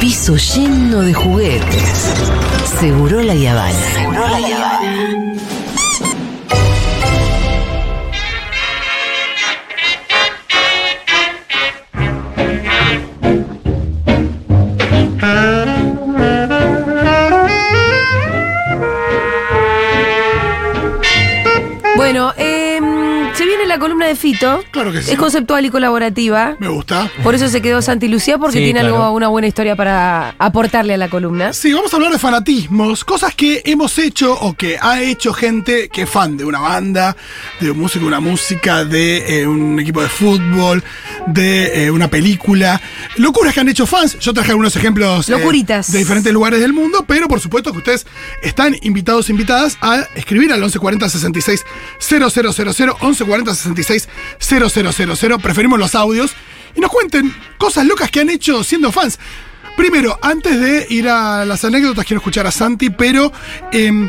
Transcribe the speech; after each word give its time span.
piso 0.00 0.34
lleno 0.36 1.02
de 1.02 1.12
juguetes. 1.12 2.14
Seguro 2.80 3.22
la 3.22 3.34
Yavana. 3.34 3.78
Seguro 3.94 4.26
la 4.28 4.40
Yavana. 4.40 5.59
Columna 24.00 24.06
de 24.06 24.16
Fito. 24.16 24.64
Claro 24.70 24.92
que 24.92 25.02
sí. 25.02 25.10
Es 25.12 25.18
conceptual 25.18 25.64
y 25.64 25.70
colaborativa. 25.70 26.56
Me 26.58 26.68
gusta. 26.68 27.10
Por 27.22 27.34
eso 27.34 27.48
se 27.48 27.60
quedó 27.60 27.82
Santi 27.82 28.08
Lucía, 28.08 28.38
porque 28.38 28.58
Sí, 28.58 28.64
tiene 28.64 28.80
claro. 28.80 28.96
algo, 29.04 29.12
una 29.12 29.28
buena 29.28 29.46
historia 29.46 29.76
para 29.76 30.34
aportarle 30.38 30.94
a 30.94 30.96
la 30.96 31.08
columna. 31.08 31.52
Sí, 31.52 31.72
vamos 31.72 31.92
a 31.92 31.96
hablar 31.96 32.12
de 32.12 32.18
fanatismos, 32.18 33.04
cosas 33.04 33.34
que 33.34 33.62
hemos 33.64 33.98
hecho 33.98 34.32
o 34.40 34.54
que 34.54 34.78
ha 34.80 35.02
hecho 35.02 35.32
gente 35.32 35.88
que 35.88 36.02
es 36.02 36.10
fan 36.10 36.36
de 36.36 36.44
una 36.44 36.60
banda, 36.60 37.16
de 37.60 37.70
un 37.70 37.78
músico, 37.78 38.06
una 38.06 38.20
música, 38.20 38.84
de 38.84 39.40
eh, 39.40 39.46
un 39.46 39.78
equipo 39.78 40.02
de 40.02 40.08
fútbol, 40.08 40.82
de 41.26 41.84
eh, 41.84 41.90
una 41.90 42.08
película. 42.08 42.80
Locuras 43.16 43.54
que 43.54 43.60
han 43.60 43.68
hecho 43.68 43.86
fans. 43.86 44.18
Yo 44.18 44.32
traje 44.32 44.50
algunos 44.50 44.74
ejemplos 44.76 45.28
eh, 45.28 45.32
Locuritas. 45.32 45.92
de 45.92 45.98
diferentes 45.98 46.32
lugares 46.32 46.60
del 46.60 46.72
mundo, 46.72 47.04
pero 47.06 47.28
por 47.28 47.40
supuesto 47.40 47.72
que 47.72 47.78
ustedes 47.78 48.06
están 48.42 48.76
invitados 48.82 49.28
e 49.28 49.32
invitadas 49.32 49.76
a 49.82 50.06
escribir 50.14 50.52
al 50.52 50.60
1140 50.60 51.08
66 51.08 51.64
000, 51.98 52.24
1140 52.30 53.54
66 53.54 53.89
000. 53.98 55.38
Preferimos 55.40 55.78
los 55.78 55.94
audios 55.94 56.32
y 56.74 56.80
nos 56.80 56.90
cuenten 56.90 57.34
cosas 57.58 57.86
locas 57.86 58.10
que 58.10 58.20
han 58.20 58.30
hecho 58.30 58.62
siendo 58.64 58.92
fans. 58.92 59.18
Primero, 59.76 60.18
antes 60.22 60.60
de 60.60 60.86
ir 60.90 61.08
a 61.08 61.44
las 61.44 61.64
anécdotas, 61.64 62.04
quiero 62.04 62.18
escuchar 62.18 62.46
a 62.46 62.50
Santi, 62.50 62.90
pero 62.90 63.32
em, 63.72 64.08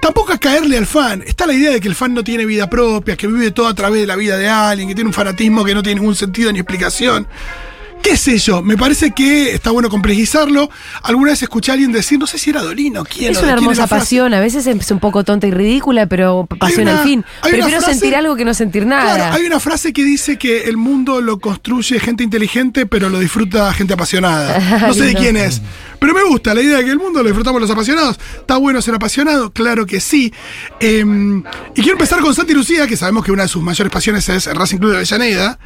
tampoco 0.00 0.32
a 0.32 0.38
caerle 0.38 0.76
al 0.78 0.86
fan. 0.86 1.22
Está 1.26 1.46
la 1.46 1.54
idea 1.54 1.70
de 1.70 1.80
que 1.80 1.88
el 1.88 1.94
fan 1.94 2.12
no 2.12 2.24
tiene 2.24 2.44
vida 2.44 2.68
propia, 2.68 3.16
que 3.16 3.26
vive 3.26 3.50
todo 3.50 3.68
a 3.68 3.74
través 3.74 4.00
de 4.00 4.06
la 4.06 4.16
vida 4.16 4.36
de 4.36 4.48
alguien, 4.48 4.88
que 4.88 4.94
tiene 4.94 5.08
un 5.08 5.14
fanatismo 5.14 5.64
que 5.64 5.74
no 5.74 5.82
tiene 5.82 6.00
ningún 6.00 6.16
sentido 6.16 6.50
ni 6.52 6.58
explicación. 6.58 7.26
¿Qué 8.08 8.16
sé 8.16 8.38
yo? 8.38 8.62
Me 8.62 8.76
parece 8.76 9.10
que 9.10 9.52
está 9.52 9.72
bueno 9.72 9.88
complejizarlo. 9.88 10.70
Alguna 11.02 11.32
vez 11.32 11.42
escuché 11.42 11.72
a 11.72 11.74
alguien 11.74 11.90
decir, 11.90 12.18
no 12.20 12.26
sé 12.28 12.38
si 12.38 12.50
era 12.50 12.62
Dolino, 12.62 13.04
quién. 13.04 13.32
Es 13.32 13.42
una 13.42 13.54
hermosa 13.54 13.88
pasión, 13.88 14.32
a 14.32 14.38
veces 14.38 14.64
es 14.68 14.90
un 14.92 15.00
poco 15.00 15.24
tonta 15.24 15.48
y 15.48 15.50
ridícula, 15.50 16.06
pero 16.06 16.46
pasión 16.46 16.82
una- 16.82 17.00
al 17.00 17.04
fin. 17.08 17.24
Prefiero 17.42 17.66
frase- 17.80 17.94
sentir 17.94 18.14
algo 18.14 18.36
que 18.36 18.44
no 18.44 18.54
sentir 18.54 18.86
nada. 18.86 19.16
Claro, 19.16 19.34
hay 19.34 19.44
una 19.46 19.58
frase 19.58 19.92
que 19.92 20.04
dice 20.04 20.38
que 20.38 20.64
el 20.64 20.76
mundo 20.76 21.20
lo 21.20 21.40
construye 21.40 21.98
gente 21.98 22.22
inteligente, 22.22 22.86
pero 22.86 23.08
lo 23.08 23.18
disfruta 23.18 23.72
gente 23.72 23.94
apasionada. 23.94 24.56
No 24.86 24.94
sé 24.94 25.04
de 25.06 25.14
quién 25.14 25.36
es. 25.36 25.60
Pero 25.98 26.12
me 26.14 26.22
gusta 26.24 26.54
la 26.54 26.60
idea 26.60 26.76
de 26.76 26.84
que 26.84 26.90
el 26.90 26.98
mundo 26.98 27.22
lo 27.22 27.28
disfrutamos 27.28 27.60
los 27.60 27.70
apasionados. 27.70 28.18
¿Está 28.36 28.56
bueno 28.58 28.80
ser 28.82 28.94
apasionado? 28.94 29.50
Claro 29.52 29.86
que 29.86 29.98
sí. 30.00 30.32
Eh, 30.78 31.00
y 31.74 31.80
quiero 31.80 31.92
empezar 31.92 32.20
con 32.20 32.34
Santi 32.34 32.52
Lucía, 32.52 32.86
que 32.86 32.96
sabemos 32.96 33.24
que 33.24 33.32
una 33.32 33.44
de 33.44 33.48
sus 33.48 33.62
mayores 33.62 33.90
pasiones 33.92 34.28
es 34.28 34.46
el 34.46 34.54
Racing 34.54 34.76
Club 34.76 34.90
de 34.90 34.96
Avellaneda. 34.98 35.58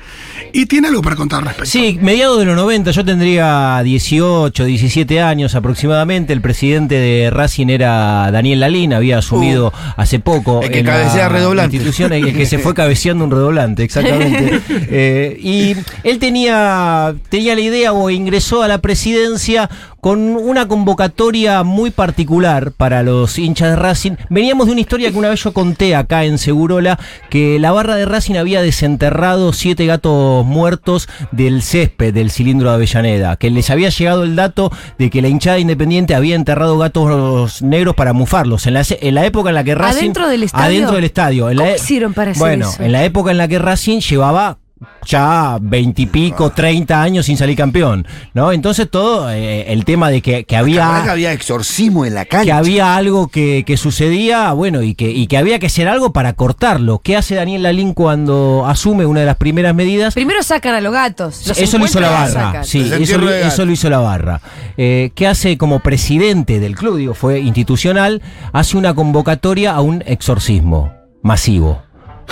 Y 0.52 0.66
tiene 0.66 0.88
algo 0.88 1.02
para 1.02 1.16
contar 1.16 1.40
al 1.40 1.46
respecto. 1.46 1.70
Sí, 1.70 1.98
mediados 2.00 2.29
de 2.38 2.44
los 2.44 2.56
90, 2.56 2.90
yo 2.90 3.04
tendría 3.04 3.80
18, 3.82 4.64
17 4.64 5.20
años 5.20 5.54
aproximadamente. 5.54 6.32
El 6.32 6.40
presidente 6.40 6.94
de 6.94 7.30
Racing 7.30 7.68
era 7.68 8.30
Daniel 8.30 8.60
Lalín, 8.60 8.92
había 8.92 9.18
asumido 9.18 9.72
hace 9.96 10.20
poco. 10.20 10.62
el 10.62 10.70
que 10.70 10.80
en 10.80 10.86
la 10.86 10.92
cabecea 10.92 11.28
redoblante. 11.28 11.76
Institución, 11.76 12.12
el 12.12 12.34
que 12.34 12.46
se 12.46 12.58
fue 12.58 12.74
cabeceando 12.80 13.24
un 13.24 13.30
redoblante, 13.30 13.82
exactamente. 13.82 14.60
Eh, 14.92 15.38
y 15.40 15.76
él 16.04 16.18
tenía, 16.18 17.14
tenía 17.28 17.54
la 17.54 17.60
idea 17.60 17.92
o 17.92 18.10
ingresó 18.10 18.62
a 18.62 18.68
la 18.68 18.78
presidencia 18.78 19.70
con 20.00 20.18
una 20.36 20.66
convocatoria 20.68 21.62
muy 21.62 21.90
particular 21.90 22.72
para 22.72 23.02
los 23.02 23.38
hinchas 23.38 23.70
de 23.70 23.76
Racing. 23.76 24.12
Veníamos 24.28 24.66
de 24.66 24.72
una 24.72 24.80
historia 24.80 25.10
que 25.10 25.18
una 25.18 25.28
vez 25.28 25.42
yo 25.42 25.52
conté 25.52 25.94
acá 25.94 26.24
en 26.24 26.38
Segurola, 26.38 26.98
que 27.28 27.58
la 27.58 27.72
barra 27.72 27.96
de 27.96 28.06
Racing 28.06 28.36
había 28.36 28.62
desenterrado 28.62 29.52
siete 29.52 29.86
gatos 29.86 30.44
muertos 30.46 31.08
del 31.32 31.62
césped 31.62 32.14
del 32.14 32.30
cilindro 32.30 32.68
de 32.70 32.74
Avellaneda, 32.76 33.36
que 33.36 33.50
les 33.50 33.70
había 33.70 33.90
llegado 33.90 34.24
el 34.24 34.36
dato 34.36 34.72
de 34.98 35.10
que 35.10 35.22
la 35.22 35.28
hinchada 35.28 35.58
independiente 35.58 36.14
había 36.14 36.36
enterrado 36.36 36.78
gatos 36.78 37.62
negros 37.62 37.94
para 37.94 38.12
mufarlos. 38.12 38.66
En 38.66 38.74
la, 38.74 38.84
en 38.88 39.14
la 39.14 39.26
época 39.26 39.50
en 39.50 39.54
la 39.54 39.64
que 39.64 39.74
Racing... 39.74 39.98
¿Adentro 39.98 40.28
del 40.28 40.42
estadio? 40.44 40.64
Adentro 40.64 40.94
del 40.94 41.04
estadio. 41.04 41.50
En 41.50 41.56
la 41.56 41.62
¿Cómo 41.64 41.74
e- 41.74 41.76
hicieron 41.76 42.14
para 42.14 42.30
hacer 42.30 42.40
bueno, 42.40 42.68
eso? 42.70 42.82
en 42.82 42.92
la 42.92 43.04
época 43.04 43.30
en 43.30 43.38
la 43.38 43.48
que 43.48 43.58
Racing 43.58 44.00
llevaba 44.00 44.58
ya 45.04 45.58
veintipico, 45.60 46.50
treinta 46.50 47.02
años 47.02 47.26
sin 47.26 47.36
salir 47.36 47.56
campeón, 47.56 48.06
¿no? 48.34 48.52
Entonces 48.52 48.90
todo 48.90 49.30
eh, 49.30 49.72
el 49.72 49.84
tema 49.84 50.10
de 50.10 50.22
que, 50.22 50.46
había 50.56 51.10
había 51.10 51.32
exorcismo 51.32 52.04
en 52.04 52.14
la 52.14 52.24
cancha. 52.24 52.44
que 52.44 52.52
había 52.52 52.96
algo 52.96 53.28
que, 53.28 53.64
que 53.66 53.76
sucedía, 53.76 54.52
bueno, 54.52 54.82
y 54.82 54.94
que, 54.94 55.10
y 55.10 55.26
que 55.26 55.36
había 55.38 55.58
que 55.58 55.66
hacer 55.66 55.88
algo 55.88 56.12
para 56.12 56.32
cortarlo. 56.32 57.00
¿Qué 57.00 57.16
hace 57.16 57.34
Daniel 57.34 57.62
Lalín 57.62 57.94
cuando 57.94 58.64
asume 58.66 59.06
una 59.06 59.20
de 59.20 59.26
las 59.26 59.36
primeras 59.36 59.74
medidas? 59.74 60.14
Primero 60.14 60.42
sacan 60.42 60.74
a 60.74 60.80
los 60.80 60.92
gatos. 60.92 61.46
los 61.46 61.58
Eso 61.58 61.78
lo 61.78 61.84
hizo 61.84 62.00
la 62.00 62.10
barra, 62.10 62.64
sí, 62.64 62.90
eso, 63.00 63.18
lo- 63.18 63.30
eso 63.32 63.64
hizo 63.70 63.90
la 63.90 63.98
barra. 63.98 64.40
Eh, 64.76 65.10
¿Qué 65.14 65.26
hace 65.26 65.58
como 65.58 65.80
presidente 65.80 66.60
del 66.60 66.74
club? 66.76 66.96
Digo, 66.96 67.14
fue 67.14 67.40
institucional, 67.40 68.22
hace 68.52 68.76
una 68.76 68.94
convocatoria 68.94 69.72
a 69.72 69.80
un 69.80 70.02
exorcismo 70.06 70.92
masivo. 71.22 71.82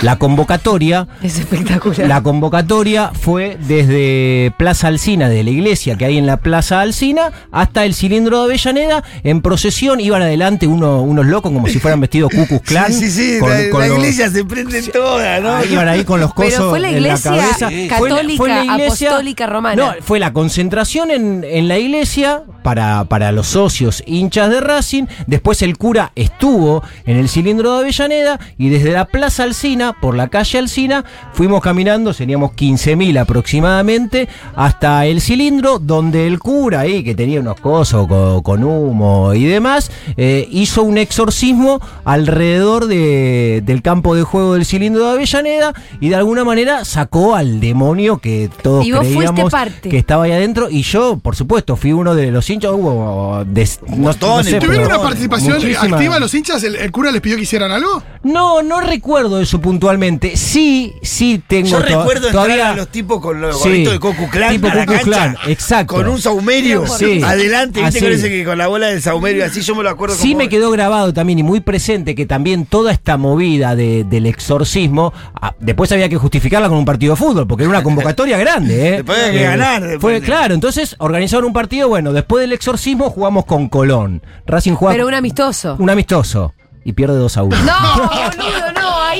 La 0.01 0.17
convocatoria 0.17 1.07
Es 1.21 1.37
espectacular. 1.39 2.07
la 2.07 2.23
convocatoria 2.23 3.11
fue 3.13 3.57
desde 3.67 4.53
Plaza 4.57 4.87
Alcina, 4.87 5.27
de 5.27 5.43
la 5.43 5.49
iglesia 5.49 5.97
que 5.97 6.05
hay 6.05 6.17
en 6.17 6.25
la 6.25 6.37
Plaza 6.37 6.79
Alcina, 6.79 7.31
hasta 7.51 7.83
el 7.83 7.93
cilindro 7.93 8.39
de 8.39 8.45
Avellaneda. 8.45 9.03
En 9.23 9.41
procesión 9.41 9.99
iban 9.99 10.21
adelante 10.21 10.67
uno- 10.67 11.01
unos 11.01 11.25
locos 11.25 11.51
como 11.51 11.67
si 11.67 11.79
fueran 11.79 11.99
vestidos 11.99 12.31
Cucus 12.33 12.61
Clan. 12.61 12.93
Sí, 12.93 13.09
sí, 13.09 13.33
sí, 13.33 13.39
con- 13.39 13.49
la, 13.49 13.69
con 13.69 13.81
la 13.81 13.87
los- 13.87 13.97
iglesia 13.97 14.29
se 14.29 14.45
prende 14.45 14.81
toda, 14.83 15.39
¿no? 15.41 15.49
Ah, 15.57 15.65
Iban 15.69 15.87
ahí 15.89 16.05
con 16.05 16.21
los 16.21 16.33
cosos 16.33 16.53
Pero 16.53 16.69
fue 16.69 16.79
la 16.79 16.89
en 16.91 16.95
iglesia 16.97 17.31
cabeza. 17.31 17.69
católica, 17.89 18.61
apostólica, 18.73 19.47
romana. 19.47 19.75
No, 19.75 19.93
fue 20.01 20.19
la 20.19 20.31
concentración 20.31 21.11
en, 21.11 21.43
en 21.43 21.67
la 21.67 21.77
iglesia 21.77 22.43
para, 22.63 23.03
para 23.05 23.33
los 23.33 23.47
socios 23.47 24.01
hinchas 24.05 24.49
de 24.49 24.61
Racing. 24.61 25.03
Después 25.27 25.61
el 25.61 25.77
cura 25.77 26.11
estuvo 26.15 26.83
en 27.05 27.17
el 27.17 27.27
cilindro 27.27 27.73
de 27.73 27.79
Avellaneda 27.81 28.39
y 28.57 28.69
desde 28.69 28.91
la 28.93 29.05
Plaza 29.05 29.43
Alcina, 29.43 29.88
por 29.93 30.15
la 30.15 30.27
calle 30.27 30.57
Alcina, 30.59 31.03
fuimos 31.33 31.61
caminando, 31.61 32.13
seríamos 32.13 32.51
15.000 32.51 33.17
aproximadamente, 33.19 34.27
hasta 34.55 35.05
el 35.05 35.21
cilindro, 35.21 35.79
donde 35.79 36.27
el 36.27 36.39
cura 36.39 36.81
ahí, 36.81 37.03
que 37.03 37.15
tenía 37.15 37.39
unos 37.39 37.59
cosos 37.59 38.07
con, 38.07 38.41
con 38.41 38.63
humo 38.63 39.33
y 39.33 39.45
demás, 39.45 39.91
eh, 40.17 40.47
hizo 40.51 40.83
un 40.83 40.97
exorcismo 40.97 41.79
alrededor 42.05 42.87
de- 42.87 43.61
del 43.65 43.81
campo 43.81 44.15
de 44.15 44.23
juego 44.23 44.53
del 44.53 44.65
cilindro 44.65 45.05
de 45.05 45.11
Avellaneda 45.11 45.73
y 45.99 46.09
de 46.09 46.15
alguna 46.15 46.43
manera 46.43 46.85
sacó 46.85 47.35
al 47.35 47.59
demonio 47.59 48.17
que 48.19 48.49
todos 48.61 48.85
Y 48.85 48.91
vos 48.91 49.01
creíamos 49.01 49.51
parte. 49.51 49.89
que 49.89 49.97
estaba 49.97 50.25
ahí 50.25 50.31
adentro 50.31 50.69
y 50.69 50.81
yo, 50.83 51.17
por 51.19 51.35
supuesto, 51.35 51.75
fui 51.75 51.91
uno 51.91 52.15
de 52.15 52.31
los 52.31 52.49
hinchas, 52.49 52.71
hubo 52.73 53.43
des- 53.45 53.79
no, 53.87 54.11
no 54.19 54.43
sé, 54.43 54.59
¿Tuvieron 54.59 54.69
pero 54.69 54.85
una 54.87 54.99
participación 55.01 55.53
muchísima- 55.57 55.95
activa 55.97 56.19
los 56.19 56.33
hinchas? 56.33 56.63
¿El, 56.63 56.75
el 56.75 56.91
cura 56.91 57.11
les 57.11 57.21
pidió 57.21 57.35
que 57.37 57.43
hicieran 57.43 57.71
algo? 57.71 58.01
No, 58.23 58.61
no 58.61 58.81
recuerdo 58.81 59.39
eso 59.41 59.59
puntualmente. 59.79 60.35
Sí, 60.35 60.93
sí 61.01 61.41
tengo 61.47 61.69
Yo 61.69 61.79
recuerdo 61.79 62.29
todavía 62.31 62.55
entrar 62.55 62.73
a 62.73 62.75
los 62.75 62.89
tipos 62.89 63.21
con 63.21 63.39
los 63.39 63.55
Sí, 63.61 63.69
gorritos 63.69 63.93
de 63.93 63.99
Cocu 63.99 64.29
Clan 64.29 64.51
tipo 64.51 64.67
a 64.67 64.75
la 64.75 64.85
Ku 64.85 64.91
Klux 64.91 65.03
cancha, 65.05 65.33
Klan, 65.33 65.37
exacto. 65.51 65.95
Con 65.95 66.07
un 66.09 66.21
saumerio 66.21 66.85
Sí. 66.85 67.21
adelante, 67.23 67.81
viste 67.81 68.01
con 68.01 68.11
ese 68.11 68.29
que 68.29 68.43
con 68.43 68.57
la 68.57 68.67
bola 68.67 68.87
del 68.87 69.01
saumerio, 69.01 69.45
así 69.45 69.61
yo 69.61 69.73
me 69.75 69.83
lo 69.83 69.89
acuerdo 69.89 70.15
Sí 70.15 70.29
como- 70.33 70.39
me 70.39 70.49
quedó 70.49 70.69
grabado 70.71 71.13
también 71.13 71.39
y 71.39 71.43
muy 71.43 71.61
presente 71.61 72.13
que 72.13 72.25
también 72.25 72.65
toda 72.65 72.91
esta 72.91 73.15
movida 73.17 73.75
de- 73.75 74.03
del 74.03 74.25
exorcismo, 74.25 75.13
ah, 75.41 75.53
después 75.59 75.89
había 75.93 76.09
que 76.09 76.17
justificarla 76.17 76.67
con 76.67 76.77
un 76.77 76.85
partido 76.85 77.13
de 77.13 77.17
fútbol, 77.17 77.47
porque 77.47 77.63
era 77.63 77.69
una 77.69 77.83
convocatoria 77.83 78.37
grande, 78.37 78.87
¿eh? 78.87 78.91
Después 78.97 79.17
había 79.19 79.31
que 79.31 79.39
Eh, 79.39 79.47
ganar, 79.47 79.81
después. 79.81 80.01
Fue 80.01 80.21
claro, 80.21 80.53
entonces 80.53 80.95
organizaron 80.99 81.45
un 81.45 81.53
partido, 81.53 81.87
bueno, 81.87 82.11
después 82.11 82.41
del 82.41 82.51
exorcismo 82.51 83.09
jugamos 83.09 83.45
con 83.45 83.69
Colón. 83.69 84.21
Racing 84.45 84.73
juega 84.73 84.93
Pero 84.93 85.07
un 85.07 85.13
amistoso. 85.13 85.75
un 85.79 85.89
amistoso 85.89 86.53
y 86.83 86.93
pierde 86.93 87.15
2 87.17 87.37
a 87.37 87.43
1. 87.43 87.55
No, 87.63 87.73
boludo, 87.97 88.68
no. 88.68 88.68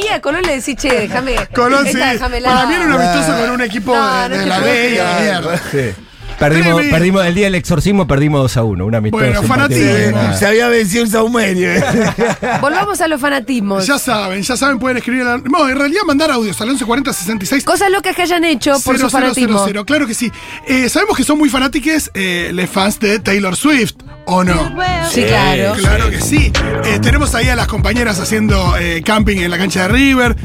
Ahí 0.09 0.15
a 0.15 0.21
Colón 0.21 0.41
le 0.43 0.55
decís, 0.57 0.75
che, 0.75 0.91
déjame. 1.01 1.35
Colón, 1.53 1.85
sí. 1.87 1.97
Para 1.97 2.65
mí 2.67 2.73
era 2.75 2.85
un 2.85 2.91
amistoso 2.93 3.39
con 3.39 3.49
un 3.51 3.61
equipo 3.61 3.95
No, 3.95 4.29
de, 4.29 4.29
no 4.29 4.35
de 4.37 4.43
te 4.43 4.49
la 4.49 4.59
B 4.59 4.93
y 4.93 4.97
a 4.97 5.03
la 5.03 5.19
mierda. 5.21 5.61
Perdimos, 6.39 6.81
perdimos 6.85 7.25
el 7.25 7.35
día 7.35 7.45
del 7.47 7.55
exorcismo, 7.55 8.07
perdimos 8.07 8.41
2 8.43 8.57
a 8.57 8.63
1. 8.63 8.85
Un 8.85 8.95
amistoso. 8.95 9.23
Bueno, 9.25 9.41
nada. 10.11 10.37
se 10.37 10.45
había 10.45 10.69
vencido 10.69 11.03
un 11.03 11.09
saumerio. 11.09 11.69
eh. 11.73 11.83
Volvamos 12.61 13.01
a 13.01 13.09
los 13.09 13.19
fanatismos. 13.19 13.85
Ya 13.85 13.99
saben, 13.99 14.41
ya 14.41 14.55
saben, 14.55 14.79
pueden 14.79 14.97
escribir. 14.97 15.25
la- 15.25 15.37
No, 15.37 15.67
en 15.67 15.77
realidad 15.77 16.03
mandar 16.07 16.31
audios 16.31 16.59
al 16.61 16.67
1140 16.67 17.11
66 17.11 17.65
Cosas 17.65 17.91
locas 17.91 18.15
que 18.15 18.21
hayan 18.21 18.45
hecho 18.45 18.79
por 18.85 18.97
su 18.97 19.09
fanatismo. 19.09 19.65
0000, 19.67 19.83
claro 19.85 20.07
que 20.07 20.13
sí. 20.13 20.31
Eh, 20.65 20.87
sabemos 20.87 21.17
que 21.17 21.25
son 21.25 21.37
muy 21.37 21.49
fanáticos 21.49 22.09
eh, 22.13 22.51
los 22.53 22.69
fans 22.69 22.99
de 23.01 23.19
Taylor 23.19 23.57
Swift, 23.57 23.95
¿o 24.29 24.43
no? 24.43 24.75
Sí, 25.11 25.23
claro. 25.23 25.73
Claro 25.77 26.09
que 26.09 26.21
sí. 26.21 26.51
Eh, 26.85 26.99
tenemos 27.01 27.33
ahí 27.35 27.49
a 27.49 27.55
las 27.55 27.67
compañeras 27.67 28.19
haciendo 28.19 28.77
eh, 28.77 29.01
camping 29.03 29.37
en 29.37 29.51
la 29.51 29.57
cancha 29.57 29.83
de 29.83 29.87
River. 29.89 30.35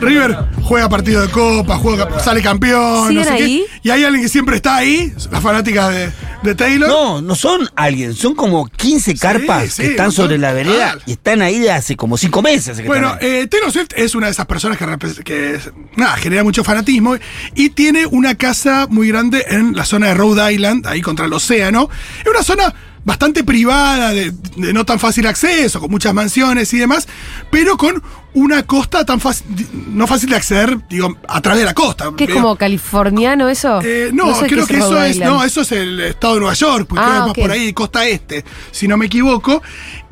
River 0.00 0.36
juega 0.62 0.88
partido 0.88 1.22
de 1.22 1.28
copa, 1.28 1.76
juega, 1.76 2.20
sale 2.20 2.42
campeón. 2.42 3.08
¿Siguen 3.08 3.24
no 3.24 3.24
sé 3.24 3.30
ahí? 3.30 3.66
qué. 3.66 3.78
Y 3.88 3.90
hay 3.90 4.04
alguien 4.04 4.22
que 4.22 4.28
siempre 4.28 4.56
está 4.56 4.76
ahí, 4.76 5.12
las 5.30 5.42
fanáticas 5.42 5.92
de, 5.92 6.10
de 6.42 6.54
Taylor. 6.54 6.88
No, 6.88 7.20
no 7.22 7.34
son 7.34 7.68
alguien, 7.74 8.14
son 8.14 8.34
como 8.34 8.66
15 8.66 9.16
carpas 9.16 9.72
sí, 9.72 9.82
que 9.82 9.88
están 9.90 10.12
sobre 10.12 10.38
la 10.38 10.52
vereda 10.52 10.98
y 11.06 11.12
están 11.12 11.42
ahí 11.42 11.58
de 11.58 11.72
hace 11.72 11.96
como 11.96 12.16
5 12.16 12.42
meses. 12.42 12.78
que 12.80 12.86
Bueno, 12.86 13.16
eh, 13.20 13.48
Taylor 13.50 13.72
Swift 13.72 13.88
es 13.96 14.14
una 14.14 14.26
de 14.26 14.32
esas 14.32 14.46
personas 14.46 14.78
que, 14.78 15.24
que 15.24 15.58
nada, 15.96 16.16
genera 16.16 16.44
mucho 16.44 16.62
fanatismo 16.62 17.16
y 17.54 17.70
tiene 17.70 18.06
una 18.06 18.36
casa 18.36 18.86
muy 18.88 19.08
grande 19.08 19.44
en 19.48 19.74
la 19.74 19.84
zona 19.84 20.08
de 20.08 20.14
Rhode 20.14 20.52
Island, 20.52 20.86
ahí 20.86 21.00
contra 21.00 21.26
el 21.26 21.32
océano. 21.32 21.88
Es 22.20 22.28
una 22.28 22.42
zona 22.42 22.74
bastante 23.08 23.42
privada, 23.42 24.12
de, 24.12 24.32
de 24.56 24.72
no 24.74 24.84
tan 24.84 24.98
fácil 25.00 25.26
acceso, 25.26 25.80
con 25.80 25.90
muchas 25.90 26.12
mansiones 26.12 26.72
y 26.74 26.78
demás, 26.78 27.08
pero 27.50 27.78
con 27.78 28.02
una 28.34 28.64
costa 28.64 29.06
tan 29.06 29.18
fácil, 29.18 29.46
no 29.88 30.06
fácil 30.06 30.28
de 30.28 30.36
acceder, 30.36 30.78
digo, 30.90 31.16
a 31.26 31.40
través 31.40 31.60
de 31.60 31.64
la 31.64 31.72
costa. 31.72 32.12
¿Qué 32.18 32.24
es 32.24 32.30
como 32.30 32.54
californiano 32.56 33.48
eso? 33.48 33.80
eh, 33.82 34.10
no, 34.12 34.34
sé 34.38 34.46
creo 34.46 34.64
es 34.64 34.68
que 34.68 34.76
eso 34.76 35.02
es, 35.02 35.18
no, 35.20 35.42
eso 35.42 35.62
es 35.62 35.72
el 35.72 35.98
estado 36.00 36.34
de 36.34 36.40
Nueva 36.40 36.54
York, 36.54 36.86
porque 36.86 37.02
Ah, 37.02 37.06
creo 37.06 37.14
que 37.14 37.16
es 37.16 37.30
ok. 37.30 37.38
más 37.38 37.44
por 37.48 37.50
ahí, 37.50 37.72
costa 37.72 38.06
este, 38.06 38.44
si 38.70 38.86
no 38.86 38.98
me 38.98 39.06
equivoco. 39.06 39.62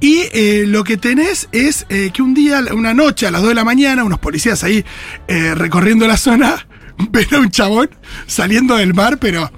Y 0.00 0.22
eh, 0.32 0.64
lo 0.66 0.82
que 0.82 0.96
tenés 0.96 1.49
es 1.52 1.84
eh, 1.90 2.10
que 2.14 2.22
un 2.22 2.32
día, 2.32 2.62
una 2.72 2.94
noche, 2.94 3.26
a 3.26 3.31
las 3.31 3.42
2 3.42 3.50
de 3.50 3.54
la 3.54 3.64
mañana, 3.64 4.04
unos 4.04 4.19
policías 4.20 4.64
ahí 4.64 4.82
recorriendo 5.28 6.06
la 6.06 6.16
zona, 6.16 6.66
ven 7.10 7.26
a 7.34 7.38
un 7.40 7.50
chabón 7.50 7.90
saliendo 8.26 8.76
del 8.76 8.94
mar, 8.94 9.19
pero 9.20 9.50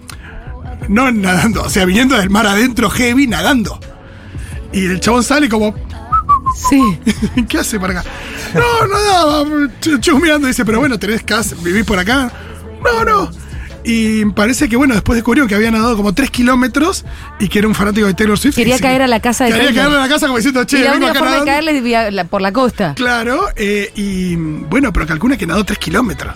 no 0.88 1.10
nadando, 1.10 1.62
o 1.62 1.68
sea, 1.68 1.84
viniendo 1.84 2.16
del 2.16 2.30
mar 2.30 2.46
adentro, 2.46 2.88
heavy, 2.90 3.26
nadando. 3.26 3.78
Y 4.72 4.84
el 4.86 5.00
chabón 5.00 5.24
sale 5.24 5.48
como, 5.48 5.74
Sí. 6.70 6.98
¿Qué 7.48 7.58
hace 7.58 7.78
para 7.78 8.00
acá? 8.00 8.10
No, 8.54 8.86
nada, 8.86 9.44
ch- 9.80 10.00
chusmeando. 10.00 10.46
Dice, 10.48 10.64
pero 10.64 10.78
bueno, 10.80 10.98
tenés 10.98 11.22
casa, 11.22 11.54
vivís 11.62 11.84
por 11.84 11.98
acá. 11.98 12.32
No, 12.82 13.04
no. 13.04 13.30
Y 13.84 14.24
parece 14.26 14.68
que, 14.68 14.76
bueno, 14.76 14.94
después 14.94 15.16
descubrió 15.16 15.46
que 15.46 15.54
había 15.54 15.70
nadado 15.70 15.96
como 15.96 16.12
3 16.12 16.30
kilómetros 16.30 17.04
y 17.38 17.48
que 17.48 17.60
era 17.60 17.68
un 17.68 17.74
fanático 17.74 18.06
de 18.06 18.14
Taylor 18.14 18.38
Swift. 18.38 18.56
Quería 18.56 18.78
caer 18.78 19.02
a 19.02 19.06
la 19.06 19.20
casa 19.20 19.44
de 19.44 19.52
Quería 19.52 19.72
caer 19.74 19.96
a 19.96 20.00
la 20.00 20.08
casa 20.08 20.26
como 20.26 20.36
diciendo, 20.36 20.64
che, 20.64 20.78
y 20.80 20.82
la 20.82 20.92
vengo 20.92 21.06
única 21.06 21.20
acá 21.20 21.30
forma 21.30 21.44
de 21.44 21.50
caerle 21.50 22.24
por 22.26 22.42
la 22.42 22.52
costa. 22.52 22.94
Claro, 22.94 23.46
eh, 23.56 23.90
y 23.94 24.34
bueno, 24.36 24.92
pero 24.92 25.06
calcula 25.06 25.36
que 25.36 25.46
nadó 25.46 25.64
3 25.64 25.78
kilómetros 25.78 26.34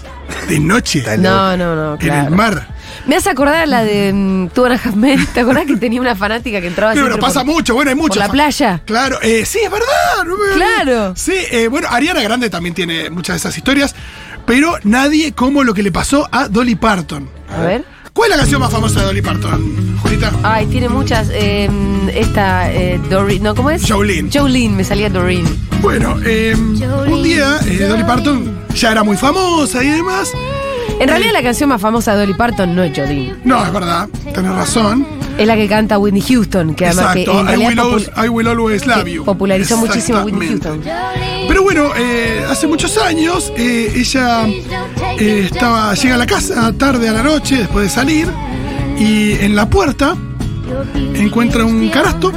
de 0.49 0.61
noche 0.61 1.05
No, 1.19 1.57
no, 1.57 1.75
no, 1.75 1.93
en 1.95 1.99
claro. 1.99 2.29
el 2.29 2.35
mar. 2.35 2.69
Me 3.07 3.17
hace 3.17 3.31
acordar 3.31 3.57
a 3.57 3.67
la 3.67 3.83
de 3.85 4.13
mm, 4.13 4.49
Two 4.49 4.65
and 4.67 4.75
a 4.75 4.81
Half 4.83 4.95
Men. 4.95 5.27
¿Te 5.35 5.41
acordás 5.41 5.67
que 5.67 5.77
tenía 5.77 6.01
una 6.01 6.15
fanática 6.17 6.61
que 6.61 6.67
entraba 6.69 6.93
Pero 6.93 7.07
siempre 7.07 7.21
pasa 7.21 7.45
por- 7.45 7.55
mucho, 7.55 7.75
bueno, 7.75 7.91
hay 7.91 7.97
mucho. 7.97 8.09
por 8.21 8.27
la 8.27 8.29
playa? 8.31 8.81
Claro, 8.85 9.19
eh, 9.23 9.45
sí, 9.47 9.59
es 9.63 9.71
verdad. 9.71 9.87
no 10.27 10.37
me- 10.37 10.55
Claro. 10.55 11.15
Sí, 11.17 11.35
eh, 11.51 11.69
bueno, 11.69 11.89
Ariana 11.91 12.23
Grande 12.23 12.51
también 12.51 12.75
tiene 12.75 13.11
muchas 13.11 13.35
de 13.35 13.39
esas 13.39 13.57
historias, 13.57 13.95
pero 14.47 14.77
nadie 14.85 15.33
como 15.33 15.65
lo 15.65 15.75
que 15.75 15.83
le 15.83 15.93
pasó 15.93 16.29
a 16.33 16.49
Dolly 16.49 16.75
Parton. 16.77 17.29
A 17.57 17.61
ver. 17.63 17.85
¿Cuál 18.13 18.31
es 18.31 18.37
la 18.37 18.43
canción 18.43 18.61
más 18.61 18.71
famosa 18.71 19.01
de 19.01 19.07
Dolly 19.07 19.23
Parton, 19.23 19.99
Julita? 20.03 20.31
Ay, 20.43 20.67
tiene 20.67 20.89
muchas. 20.91 21.29
eh, 21.33 21.71
esta, 22.15 22.71
eh, 22.71 23.01
Doreen. 23.09 23.43
No, 23.43 23.55
¿cómo 23.55 23.71
es? 23.71 23.91
Jolene. 23.91 24.29
Jolene, 24.31 24.75
me 24.77 24.85
salía 24.85 25.09
Doreen. 25.09 25.47
Bueno, 25.81 26.17
eh, 26.25 26.55
un 26.55 27.23
día 27.23 27.59
eh, 27.67 27.79
Dolly 27.89 28.05
Parton 28.05 28.59
ya 28.75 28.93
era 28.93 29.03
muy 29.03 29.17
famosa 29.17 29.83
y 29.83 29.89
demás. 29.89 30.31
En 31.03 31.09
realidad, 31.09 31.33
la 31.33 31.43
canción 31.43 31.69
más 31.69 31.81
famosa 31.81 32.13
de 32.15 32.21
Dolly 32.21 32.35
Parton 32.35 32.77
no 32.77 32.83
es 32.85 32.97
Jolene. 32.97 33.35
No, 33.45 33.65
es 33.65 33.73
verdad, 33.73 34.09
tenés 34.33 34.53
razón. 34.55 35.05
Es 35.37 35.47
la 35.47 35.57
que 35.57 35.67
canta 35.67 35.99
Whitney 35.99 36.21
Houston, 36.23 36.75
que 36.75 36.87
además 36.87 37.15
que 37.15 37.23
Exacto, 37.23 37.53
en 37.53 37.61
I 37.61 37.67
will, 37.67 37.79
always, 37.81 38.09
popul- 38.11 38.25
I 38.25 38.29
will 38.29 38.47
always 38.49 38.87
love 38.87 39.07
you. 39.09 39.25
popularizó 39.25 39.77
muchísimo 39.79 40.19
a 40.19 40.25
Whitney. 40.25 40.49
Houston. 40.49 40.81
Pero 41.49 41.63
bueno, 41.65 41.89
eh, 41.97 42.45
hace 42.49 42.67
muchos 42.69 42.97
años 42.99 43.53
eh, 43.57 43.93
ella 43.97 44.47
eh, 45.19 45.49
estaba, 45.51 45.93
llega 45.95 46.15
a 46.15 46.19
la 46.19 46.27
casa 46.27 46.73
tarde 46.79 47.09
a 47.09 47.13
la 47.13 47.23
noche 47.25 47.57
después 47.59 47.87
de 47.87 47.91
salir 47.91 48.29
y 48.99 49.33
en 49.33 49.57
la 49.57 49.69
puerta 49.69 50.17
encuentra 51.15 51.65
un 51.65 51.89
canasto 51.89 52.31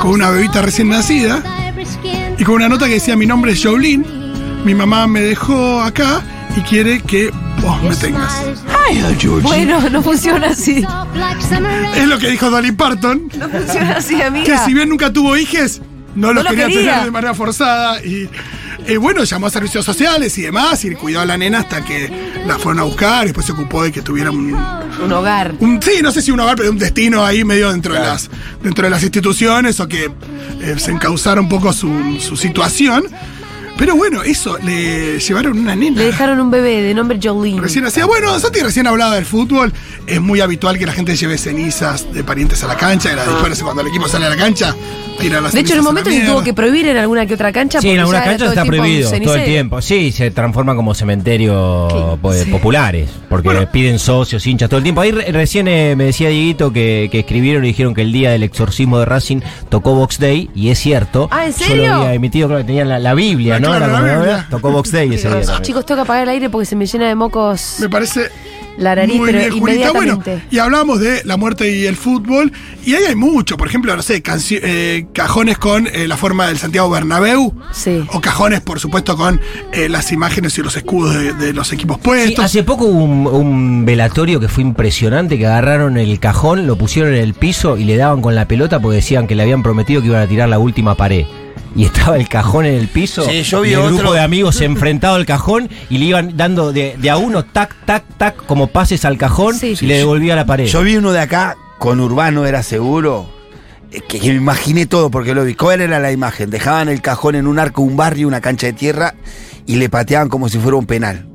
con 0.00 0.10
una 0.12 0.30
bebita 0.30 0.62
recién 0.62 0.88
nacida 0.88 1.42
y 2.38 2.44
con 2.44 2.54
una 2.54 2.68
nota 2.68 2.86
que 2.86 2.94
decía 2.94 3.16
mi 3.16 3.26
nombre 3.26 3.52
es 3.52 3.62
Jolene, 3.62 4.06
mi 4.64 4.74
mamá 4.74 5.06
me 5.06 5.20
dejó 5.20 5.82
acá 5.82 6.22
y 6.56 6.60
quiere 6.62 7.00
que 7.00 7.30
vos 7.62 7.82
me 7.82 7.94
tengas. 7.96 8.32
Bueno, 9.42 9.80
no 9.90 10.02
funciona 10.02 10.48
así. 10.48 10.84
Es 11.96 12.06
lo 12.08 12.18
que 12.18 12.30
dijo 12.30 12.50
Dolly 12.50 12.72
Parton, 12.72 13.28
No 13.38 13.48
funciona 13.48 13.92
así, 13.96 14.16
que 14.16 14.22
amiga. 14.24 14.64
si 14.64 14.74
bien 14.74 14.88
nunca 14.88 15.12
tuvo 15.12 15.36
hijes, 15.36 15.80
no 16.14 16.32
los 16.32 16.44
lo 16.44 16.50
quería, 16.50 16.66
quería. 16.66 16.90
tener 16.92 17.04
de 17.06 17.10
manera 17.10 17.34
forzada 17.34 18.02
y 18.04 18.28
eh, 18.86 18.96
bueno, 18.96 19.22
llamó 19.24 19.48
a 19.48 19.50
servicios 19.50 19.84
sociales 19.84 20.36
y 20.38 20.42
demás 20.42 20.82
y 20.84 20.94
cuidó 20.94 21.20
a 21.20 21.26
la 21.26 21.36
nena 21.36 21.58
hasta 21.60 21.84
que 21.84 22.10
la 22.46 22.58
fueron 22.58 22.80
a 22.80 22.84
buscar 22.84 23.24
y 23.24 23.26
después 23.26 23.44
se 23.44 23.52
ocupó 23.52 23.82
de 23.82 23.92
que 23.92 24.00
tuviera 24.00 24.30
un, 24.30 24.54
Un 24.54 25.12
hogar. 25.12 25.54
un- 25.60 25.80
sí, 25.82 26.00
no 26.02 26.10
sé 26.10 26.22
si 26.22 26.30
un 26.30 26.40
hogar, 26.40 26.56
pero 26.56 26.70
un 26.70 26.78
destino 26.78 27.24
ahí 27.24 27.44
medio 27.44 27.70
dentro 27.70 27.92
de 27.94 28.00
las 28.00 28.30
dentro 28.62 28.84
de 28.84 28.90
las 28.90 29.02
instituciones 29.02 29.78
o 29.80 29.86
que 29.88 30.10
eh, 30.62 30.74
se 30.78 30.90
encauzara 30.92 31.40
un 31.40 31.48
poco 31.48 31.72
su, 31.72 32.18
su 32.20 32.36
situación. 32.36 33.04
Pero 33.78 33.94
bueno, 33.94 34.24
eso, 34.24 34.58
le 34.58 35.20
llevaron 35.20 35.56
una 35.56 35.76
nena. 35.76 35.96
Le 35.98 36.06
dejaron 36.06 36.40
un 36.40 36.50
bebé 36.50 36.82
de 36.82 36.94
nombre 36.94 37.20
Jolene. 37.22 37.60
Recién 37.60 37.86
hacía, 37.86 38.06
bueno, 38.06 38.38
Santi 38.40 38.58
recién 38.58 38.88
hablaba 38.88 39.14
del 39.14 39.24
fútbol. 39.24 39.72
Es 40.04 40.20
muy 40.20 40.40
habitual 40.40 40.76
que 40.78 40.84
la 40.84 40.92
gente 40.92 41.14
lleve 41.14 41.38
cenizas 41.38 42.12
de 42.12 42.24
parientes 42.24 42.64
a 42.64 42.66
la 42.66 42.76
cancha. 42.76 43.12
Y 43.12 43.16
la 43.16 43.24
disperse 43.24 43.62
cuando 43.62 43.82
el 43.82 43.88
equipo 43.88 44.08
sale 44.08 44.26
a 44.26 44.30
la 44.30 44.36
cancha, 44.36 44.74
tira 45.18 45.40
las 45.40 45.52
De 45.52 45.60
hecho, 45.60 45.74
en 45.74 45.80
un 45.80 45.84
momento 45.84 46.10
se 46.10 46.20
tuvo 46.20 46.42
que 46.42 46.54
prohibir 46.54 46.86
en 46.88 46.96
alguna 46.96 47.26
que 47.26 47.34
otra 47.34 47.52
cancha. 47.52 47.80
Sí, 47.80 47.90
en 47.90 48.02
todo 48.02 48.14
el 48.16 48.48
está 48.48 48.64
prohibido 48.64 49.10
todo 49.10 49.34
el 49.34 49.44
tiempo. 49.44 49.82
Sí, 49.82 50.12
se 50.12 50.30
transforman 50.30 50.76
como 50.76 50.94
cementerios 50.94 51.92
po- 51.92 52.32
populares, 52.50 53.08
porque 53.28 53.48
Bueno. 53.48 53.70
piden 53.70 53.98
socios, 53.98 54.46
hinchas 54.46 54.68
todo 54.68 54.78
el 54.78 54.84
tiempo. 54.84 55.00
Ahí 55.00 55.12
re- 55.12 55.30
recién 55.32 55.68
eh, 55.68 55.94
me 55.96 56.04
decía 56.04 56.28
Dieguito 56.28 56.72
que, 56.72 57.08
que 57.10 57.20
escribieron 57.20 57.64
y 57.64 57.68
dijeron 57.68 57.94
que 57.94 58.02
el 58.02 58.12
día 58.12 58.30
del 58.30 58.42
exorcismo 58.42 58.98
de 58.98 59.04
Racing 59.04 59.40
tocó 59.68 59.94
Box 59.94 60.18
Day, 60.18 60.50
y 60.54 60.70
es 60.70 60.78
cierto. 60.78 61.28
Ah, 61.30 61.46
¿en 61.46 61.52
Yo 61.52 61.58
serio? 61.58 61.86
lo 61.88 61.94
había 61.94 62.14
emitido, 62.14 62.48
creo 62.48 62.58
que 62.60 62.64
tenían 62.64 62.88
la, 62.88 62.98
la 62.98 63.14
Biblia, 63.14 63.58
¿no? 63.60 63.68
claro, 63.68 63.84
Era 63.84 63.92
la 63.92 64.00
como- 64.00 64.14
Biblia. 64.20 64.46
Tocó 64.50 64.70
Box 64.70 64.92
Day 64.92 65.14
ese 65.14 65.28
día. 65.28 65.62
Chicos, 65.62 65.84
tengo 65.86 65.98
que 65.98 66.02
apagar 66.02 66.22
el 66.24 66.28
aire 66.30 66.50
porque 66.50 66.66
se 66.66 66.76
me 66.76 66.86
llena 66.86 67.08
de 67.08 67.14
mocos 67.14 67.76
Me 67.80 67.88
parece 67.88 68.30
la 68.78 68.94
nariz, 68.94 69.16
muy 69.16 69.26
pero 69.26 69.38
bien, 69.38 69.58
Julita. 69.58 69.92
Bueno, 69.92 70.22
y 70.50 70.58
hablamos 70.58 71.00
de 71.00 71.22
la 71.24 71.36
muerte 71.36 71.70
y 71.76 71.86
el 71.86 71.96
fútbol. 71.96 72.52
Y 72.84 72.94
ahí 72.94 73.04
hay 73.04 73.14
mucho. 73.14 73.56
Por 73.56 73.68
ejemplo, 73.68 73.94
no 73.94 74.02
sé, 74.02 74.22
eh, 74.50 75.06
cajones 75.12 75.58
con 75.58 75.86
eh, 75.88 76.08
la 76.08 76.16
forma 76.16 76.46
del 76.46 76.58
Santiago 76.58 76.88
Bernabéu. 76.88 77.52
Sí. 77.72 78.04
O 78.12 78.20
cajones, 78.20 78.60
por 78.60 78.80
supuesto, 78.80 79.16
con 79.16 79.40
eh, 79.72 79.88
las 79.88 80.12
imágenes 80.12 80.56
y 80.58 80.62
los 80.62 80.76
escudos 80.76 81.14
de, 81.14 81.32
de 81.34 81.52
los 81.52 81.72
equipos 81.72 81.96
Sí, 81.98 82.02
puestos. 82.04 82.44
hace 82.44 82.62
poco 82.62 82.84
hubo 82.86 83.02
un, 83.04 83.26
un 83.26 83.84
velatorio 83.84 84.40
que 84.40 84.48
fue 84.48 84.62
impresionante, 84.62 85.36
que 85.38 85.46
agarraron 85.46 85.98
el 85.98 86.18
cajón, 86.20 86.66
lo 86.66 86.76
pusieron 86.76 87.12
en 87.14 87.20
el 87.22 87.34
piso 87.34 87.76
y 87.76 87.84
le 87.84 87.96
daban 87.96 88.22
con 88.22 88.34
la 88.34 88.46
pelota 88.48 88.80
porque 88.80 88.96
decían 88.96 89.26
que 89.26 89.34
le 89.34 89.42
habían 89.42 89.62
prometido 89.62 90.00
que 90.00 90.06
iban 90.08 90.22
a 90.22 90.26
tirar 90.26 90.48
la 90.48 90.58
última 90.58 90.94
pared. 90.94 91.26
Y 91.76 91.84
estaba 91.84 92.16
el 92.16 92.28
cajón 92.28 92.66
en 92.66 92.74
el 92.74 92.88
piso. 92.88 93.24
Sí, 93.24 93.42
yo 93.42 93.60
vi 93.60 93.70
y 93.70 93.72
el 93.74 93.80
otro. 93.80 93.96
grupo 93.96 94.12
de 94.14 94.20
amigos 94.20 94.60
enfrentado 94.60 95.14
al 95.16 95.26
cajón 95.26 95.68
y 95.90 95.98
le 95.98 96.06
iban 96.06 96.36
dando 96.36 96.72
de, 96.72 96.96
de 96.98 97.10
a 97.10 97.16
uno, 97.16 97.44
tac, 97.44 97.74
tac, 97.84 98.04
tac, 98.16 98.36
como 98.46 98.66
pases 98.68 99.04
al 99.04 99.16
cajón 99.18 99.54
Sí. 99.54 99.74
y 99.80 99.86
le 99.86 99.98
devolvía 99.98 100.34
la 100.36 100.46
pared. 100.46 100.66
Yo 100.66 100.82
vi 100.82 100.96
uno 100.96 101.12
de 101.12 101.20
acá 101.20 101.56
con 101.78 102.00
Urbano, 102.00 102.46
era 102.46 102.62
seguro. 102.62 103.28
eh, 103.92 104.00
Que, 104.08 104.18
que 104.18 104.28
me 104.30 104.34
imaginé 104.36 104.86
todo 104.86 105.10
porque 105.10 105.34
lo 105.34 105.44
vi. 105.44 105.54
¿Cuál 105.54 105.80
era 105.80 106.00
la 106.00 106.10
imagen? 106.10 106.50
Dejaban 106.50 106.88
el 106.88 107.00
cajón 107.00 107.36
en 107.36 107.46
un 107.46 107.58
arco, 107.58 107.82
un 107.82 107.96
barrio, 107.96 108.26
una 108.26 108.40
cancha 108.40 108.66
de 108.66 108.72
tierra 108.72 109.14
y 109.66 109.76
le 109.76 109.88
pateaban 109.88 110.28
como 110.28 110.48
si 110.48 110.58
fuera 110.58 110.76
un 110.76 110.86
penal. 110.86 111.27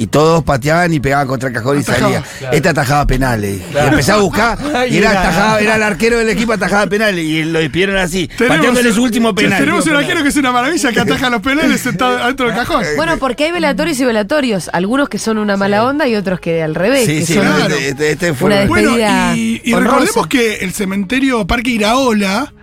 Y 0.00 0.06
todos 0.06 0.42
pateaban 0.42 0.94
y 0.94 0.98
pegaban 0.98 1.26
contra 1.26 1.50
el 1.50 1.54
cajón 1.54 1.78
y 1.78 1.82
salía. 1.82 2.24
Este 2.50 2.70
atajaba 2.70 3.06
penales. 3.06 3.60
Y 3.70 3.76
empecé 3.76 4.12
a 4.12 4.16
buscar 4.16 4.58
y 4.90 4.96
era, 4.96 5.10
Era- 5.10 5.20
atajaba, 5.20 5.60
era 5.60 5.76
el 5.76 5.82
arquero 5.82 6.16
del 6.16 6.30
equipo 6.30 6.54
atajaba 6.54 6.86
penales. 6.86 7.22
Y 7.22 7.44
lo 7.44 7.58
despidieron 7.58 7.98
así, 7.98 8.26
Tenemos- 8.26 8.56
pateándole 8.56 8.94
su 8.94 9.02
último 9.02 9.34
penal. 9.34 9.58
Tenemos 9.60 9.84
un 9.86 9.96
arquero 9.96 10.22
que 10.22 10.30
es 10.30 10.36
una 10.36 10.52
maravilla 10.52 10.90
que 10.90 11.00
ataja 11.00 11.28
los 11.28 11.42
penales 11.42 11.86
adentro 11.86 12.46
del 12.46 12.56
cajón. 12.56 12.82
Bueno, 12.96 13.18
porque 13.18 13.44
hay 13.44 13.52
velatorios 13.52 14.00
y 14.00 14.04
velatorios. 14.06 14.70
Algunos 14.72 15.10
que 15.10 15.18
son 15.18 15.36
una 15.36 15.58
mala 15.58 15.84
onda 15.84 16.08
y 16.08 16.14
otros 16.14 16.40
que 16.40 16.62
al 16.62 16.74
revés. 16.74 17.04
Sí, 17.04 17.18
que 17.18 17.26
sí, 17.26 17.34
son 17.34 17.44
claro. 17.44 17.74
este, 17.74 18.12
este 18.12 18.32
fue 18.32 18.46
Una 18.46 18.64
Bueno, 18.64 18.96
y, 19.36 19.60
recordemos 19.74 20.26
que 20.28 20.64
el 20.64 20.72
cementerio 20.72 21.46
Parque 21.46 21.72
Iraola 21.72 22.54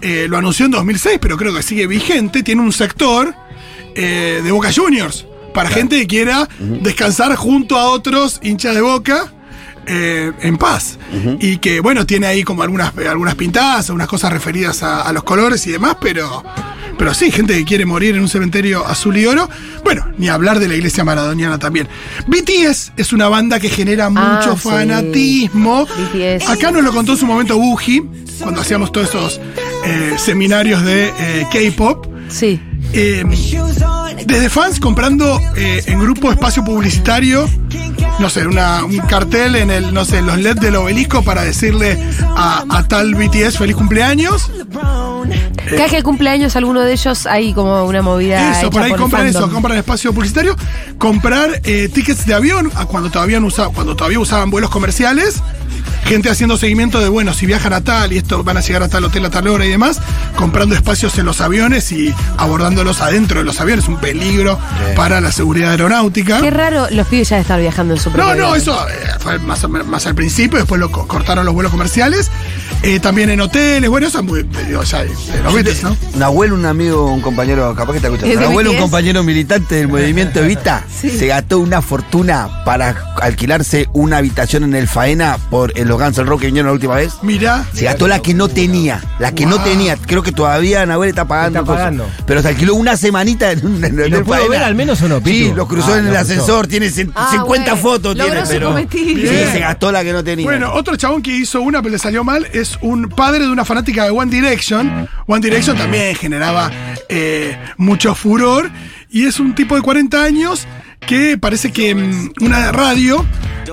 eh, 0.00 0.28
lo 0.30 0.38
anunció 0.38 0.64
en 0.64 0.70
2006, 0.70 1.18
pero 1.20 1.36
creo 1.36 1.54
que 1.54 1.62
sigue 1.62 1.86
vigente. 1.86 2.42
Tiene 2.42 2.62
un 2.62 2.72
sector 2.72 3.34
eh, 3.94 4.40
de 4.42 4.50
Boca 4.50 4.70
Juniors 4.74 5.26
para 5.56 5.70
gente 5.70 5.98
que 5.98 6.06
quiera 6.06 6.48
descansar 6.60 7.34
junto 7.34 7.76
a 7.76 7.86
otros 7.90 8.38
hinchas 8.44 8.74
de 8.76 8.80
Boca. 8.82 9.32
eh, 9.88 10.32
en 10.42 10.56
paz 10.58 10.98
y 11.40 11.58
que 11.58 11.78
bueno 11.78 12.04
tiene 12.06 12.26
ahí 12.26 12.42
como 12.42 12.62
algunas 12.64 12.92
algunas 13.08 13.36
pintadas 13.36 13.88
algunas 13.88 14.08
cosas 14.08 14.32
referidas 14.32 14.82
a, 14.82 15.02
a 15.02 15.12
los 15.12 15.22
colores 15.22 15.64
y 15.68 15.70
demás 15.70 15.96
pero 16.00 16.42
pero 16.98 17.14
sí 17.14 17.30
gente 17.30 17.54
que 17.54 17.64
quiere 17.64 17.86
morir 17.86 18.16
en 18.16 18.22
un 18.22 18.28
cementerio 18.28 18.84
azul 18.84 19.16
y 19.16 19.26
oro 19.26 19.48
bueno 19.84 20.04
ni 20.18 20.28
hablar 20.28 20.58
de 20.58 20.66
la 20.66 20.74
iglesia 20.74 21.04
maradoniana 21.04 21.60
también 21.60 21.86
BTS 22.26 22.94
es 22.96 23.12
una 23.12 23.28
banda 23.28 23.60
que 23.60 23.68
genera 23.68 24.10
mucho 24.10 24.52
Ah, 24.54 24.56
sí. 24.60 24.68
fanatismo 24.68 25.86
BTS. 25.86 26.48
acá 26.48 26.72
nos 26.72 26.82
lo 26.82 26.92
contó 26.92 27.12
en 27.12 27.18
su 27.18 27.26
momento 27.26 27.56
Buji 27.56 28.02
cuando 28.40 28.62
hacíamos 28.62 28.90
todos 28.90 29.08
esos 29.10 29.40
eh, 29.84 30.14
seminarios 30.18 30.82
de 30.84 31.12
eh, 31.20 31.46
K-pop 31.52 32.06
Sí. 32.28 32.60
Eh, 32.96 33.24
desde 34.26 34.48
fans 34.50 34.80
comprando 34.80 35.40
eh, 35.56 35.82
en 35.86 36.00
grupo 36.00 36.30
espacio 36.32 36.64
publicitario, 36.64 37.48
no 38.18 38.30
sé, 38.30 38.46
una- 38.46 38.84
un 38.84 38.96
cartel 38.98 39.56
en 39.56 39.70
el, 39.70 39.92
no 39.92 40.04
sé, 40.04 40.22
los 40.22 40.38
LED 40.38 40.56
del 40.58 40.76
obelisco 40.76 41.22
para 41.22 41.42
decirle 41.44 41.98
a, 42.36 42.64
a 42.68 42.88
tal 42.88 43.14
BTS 43.14 43.58
feliz 43.58 43.76
cumpleaños. 43.76 44.50
Cada 45.68 45.82
vez 45.82 45.90
que 45.90 46.02
cumpleaños 46.02 46.54
alguno 46.56 46.80
de 46.80 46.92
ellos 46.92 47.26
hay 47.26 47.52
como 47.52 47.84
una 47.84 48.00
movida. 48.00 48.52
Eso, 48.52 48.60
hecha 48.60 48.70
por 48.70 48.82
ahí 48.82 48.92
compran 48.92 49.26
eso, 49.26 49.50
compran 49.50 49.76
espacio 49.78 50.12
publicitario, 50.12 50.56
comprar 50.98 51.60
eh, 51.64 51.88
tickets 51.92 52.24
de 52.26 52.34
avión 52.34 52.70
a 52.76 52.86
cuando 52.86 53.10
todavía, 53.10 53.40
no 53.40 53.48
usaba, 53.48 53.70
cuando 53.72 53.96
todavía 53.96 54.20
usaban 54.20 54.50
vuelos 54.50 54.70
comerciales, 54.70 55.42
gente 56.06 56.30
haciendo 56.30 56.56
seguimiento 56.56 57.00
de, 57.00 57.08
bueno, 57.08 57.34
si 57.34 57.46
viajan 57.46 57.72
a 57.72 57.80
tal 57.82 58.12
y 58.12 58.18
esto 58.18 58.44
van 58.44 58.56
a 58.56 58.60
llegar 58.60 58.82
a 58.84 58.88
tal 58.88 59.04
hotel 59.04 59.24
a 59.24 59.30
tal 59.30 59.48
hora 59.48 59.66
y 59.66 59.70
demás, 59.70 60.00
comprando 60.36 60.74
espacios 60.74 61.18
en 61.18 61.26
los 61.26 61.40
aviones 61.40 61.90
y 61.92 62.14
abordándolos 62.38 63.00
adentro 63.00 63.40
de 63.40 63.44
los 63.44 63.60
aviones, 63.60 63.88
un 63.88 63.96
peligro 63.98 64.58
para 64.94 65.20
la 65.20 65.32
seguridad 65.32 65.72
aeronáutica. 65.72 66.40
Qué 66.40 66.50
raro 66.50 66.86
los 66.90 67.06
pibes 67.08 67.28
ya 67.30 67.36
de 67.36 67.42
estar 67.42 67.60
viajando 67.60 67.94
en 67.94 68.00
su 68.00 68.10
propio 68.12 68.24
No, 68.24 68.34
no, 68.34 68.46
avión. 68.52 68.56
eso 68.60 68.88
eh, 68.88 68.92
fue 69.18 69.38
más, 69.40 70.06
al 70.06 70.14
principio, 70.14 70.58
después 70.58 70.80
lo 70.80 70.90
co- 70.90 71.06
cortaron 71.08 71.44
los 71.44 71.54
vuelos 71.54 71.72
comerciales, 71.72 72.30
eh, 72.82 73.00
también 73.00 73.30
en 73.30 73.40
hoteles, 73.40 73.90
bueno, 73.90 74.06
eso 74.06 74.18
es 74.20 74.24
muy, 74.24 74.42
digo, 74.66 74.82
ya, 74.84 75.02
de 75.02 75.42
los 75.42 75.54
Beatles, 75.54 75.82
¿no? 75.82 75.96
Un 76.14 76.22
abuelo, 76.22 76.54
un 76.54 76.66
amigo, 76.66 77.06
un 77.12 77.20
compañero, 77.20 77.74
capaz 77.74 77.94
que 77.94 78.00
te 78.00 78.06
escuchando. 78.06 78.32
¿Es 78.32 78.38
Un 78.38 78.44
abuelo, 78.44 78.70
un 78.70 78.76
compañero 78.78 79.22
militante 79.24 79.74
del 79.76 79.88
movimiento 79.88 80.40
Evita, 80.40 80.84
se 81.00 81.26
gastó 81.26 81.58
una 81.58 81.82
fortuna 81.82 82.62
para 82.64 83.14
alquilarse 83.22 83.88
una 83.92 84.18
habitación 84.18 84.64
en 84.64 84.74
el 84.74 84.88
Faena 84.88 85.38
por 85.50 85.72
en 85.78 85.88
los 85.88 85.98
Guns 86.00 86.18
N' 86.18 86.24
Roses 86.26 86.40
que 86.42 86.46
vinieron 86.46 86.68
la 86.68 86.72
última 86.74 86.94
vez. 86.96 87.14
Mirá, 87.22 87.64
Se 87.72 87.84
gastó 87.84 88.08
la 88.08 88.20
que 88.20 88.34
no 88.34 88.48
tenía, 88.48 89.02
la 89.18 89.32
que 89.32 89.46
no 89.46 89.62
tenía. 89.62 89.96
Creo 89.96 90.22
que 90.22 90.32
todavía 90.32 90.84
Nahuel 90.86 91.08
está 91.10 91.24
pagando. 91.26 91.60
Está 91.60 91.66
cosas. 91.66 91.80
pagando. 91.84 92.06
Pero 92.26 92.42
se 92.42 92.48
alquiló 92.48 92.74
una 92.74 92.96
semanita 92.96 93.50
en 93.52 93.64
un 93.66 93.84
en 93.84 93.98
¿Y 93.98 94.02
el 94.02 94.10
lo 94.10 94.24
pudo 94.24 94.34
Faena. 94.36 94.50
ver 94.50 94.62
al 94.62 94.74
menos 94.74 95.00
o 95.02 95.08
no, 95.08 95.20
Sí, 95.24 95.52
lo 95.54 95.66
cruzó 95.66 95.94
Ah, 95.94 95.98
en 95.98 96.04
lo 96.06 96.10
el 96.12 96.16
cruzó. 96.16 96.32
ascensor, 96.32 96.66
tiene 96.66 96.86
Ah, 97.14 97.28
50 97.32 97.44
bueno. 97.44 97.76
fotos. 97.76 98.16
Logró 98.16 98.32
Tiene, 98.32 98.46
su 98.46 98.52
pero 98.52 98.76
sí, 98.90 99.16
se 99.52 99.58
gastó 99.60 99.92
la 99.92 100.02
que 100.04 100.12
no 100.12 100.22
tenía. 100.24 100.44
Bueno, 100.44 100.72
otro 100.72 100.96
chabón 100.96 101.22
que 101.22 101.30
hizo 101.34 101.60
una 101.60 101.82
pero 101.82 101.92
le 101.92 101.98
salió 101.98 102.24
mal 102.24 102.46
es 102.52 102.78
un 102.82 103.08
padre 103.08 103.44
de 103.44 103.50
una 103.50 103.64
fanática 103.64 104.04
de 104.04 104.10
One 104.10 104.30
Direction. 104.30 105.08
One 105.26 105.40
Direction 105.40 105.76
también 105.76 106.14
generaba 106.16 106.70
eh, 107.08 107.56
mucho 107.76 108.14
furor 108.14 108.70
y 109.10 109.26
es 109.26 109.38
un 109.40 109.54
tipo 109.54 109.74
de 109.76 109.82
40 109.82 110.22
años 110.22 110.66
que 111.06 111.38
parece 111.38 111.72
que 111.72 111.94
mm, 111.94 112.32
una 112.40 112.72
radio 112.72 113.24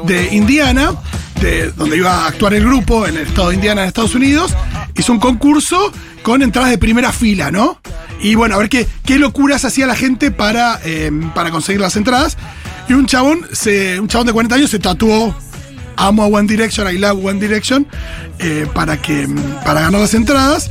de 0.06 0.34
Indiana, 0.34 0.94
de 1.42 1.72
donde 1.72 1.98
iba 1.98 2.24
a 2.24 2.28
actuar 2.28 2.54
el 2.54 2.64
grupo 2.64 3.06
en 3.08 3.18
el 3.18 3.28
estado 3.28 3.50
de 3.50 3.56
Indiana 3.56 3.82
en 3.82 3.88
Estados 3.88 4.16
Unidos, 4.16 4.54
hizo 4.96 5.12
un 5.12 5.20
concurso 5.20 5.92
con 6.22 6.42
entradas 6.42 6.70
de 6.70 6.78
primera 6.78 7.12
fila, 7.12 7.52
¿no? 7.52 7.82
Y 8.22 8.36
bueno, 8.36 8.56
a 8.56 8.58
ver 8.60 8.70
qué, 8.70 8.88
qué 9.06 9.20
locuras 9.20 9.66
hacía 9.66 9.86
la 9.86 9.96
gente 9.96 10.32
para, 10.32 10.80
eh, 10.86 11.12
para 11.36 11.52
conseguir 11.52 11.82
las 11.82 11.96
entradas. 11.96 12.38
Y 12.88 12.94
un 12.94 13.06
chabón, 13.06 13.46
se, 13.52 14.00
un 14.00 14.08
chabón 14.08 14.28
de 14.28 14.34
40 14.34 14.56
años 14.56 14.70
se 14.70 14.80
tatuó 14.80 15.36
amo 15.96 16.24
a 16.24 16.28
One 16.28 16.48
Direction, 16.48 16.88
I 16.88 16.98
love 16.98 17.24
One 17.24 17.40
Direction, 17.40 17.88
eh, 18.40 18.66
para, 18.74 19.02
que, 19.02 19.28
mm, 19.28 19.64
para 19.66 19.82
ganar 19.82 20.02
las 20.02 20.14
entradas. 20.14 20.70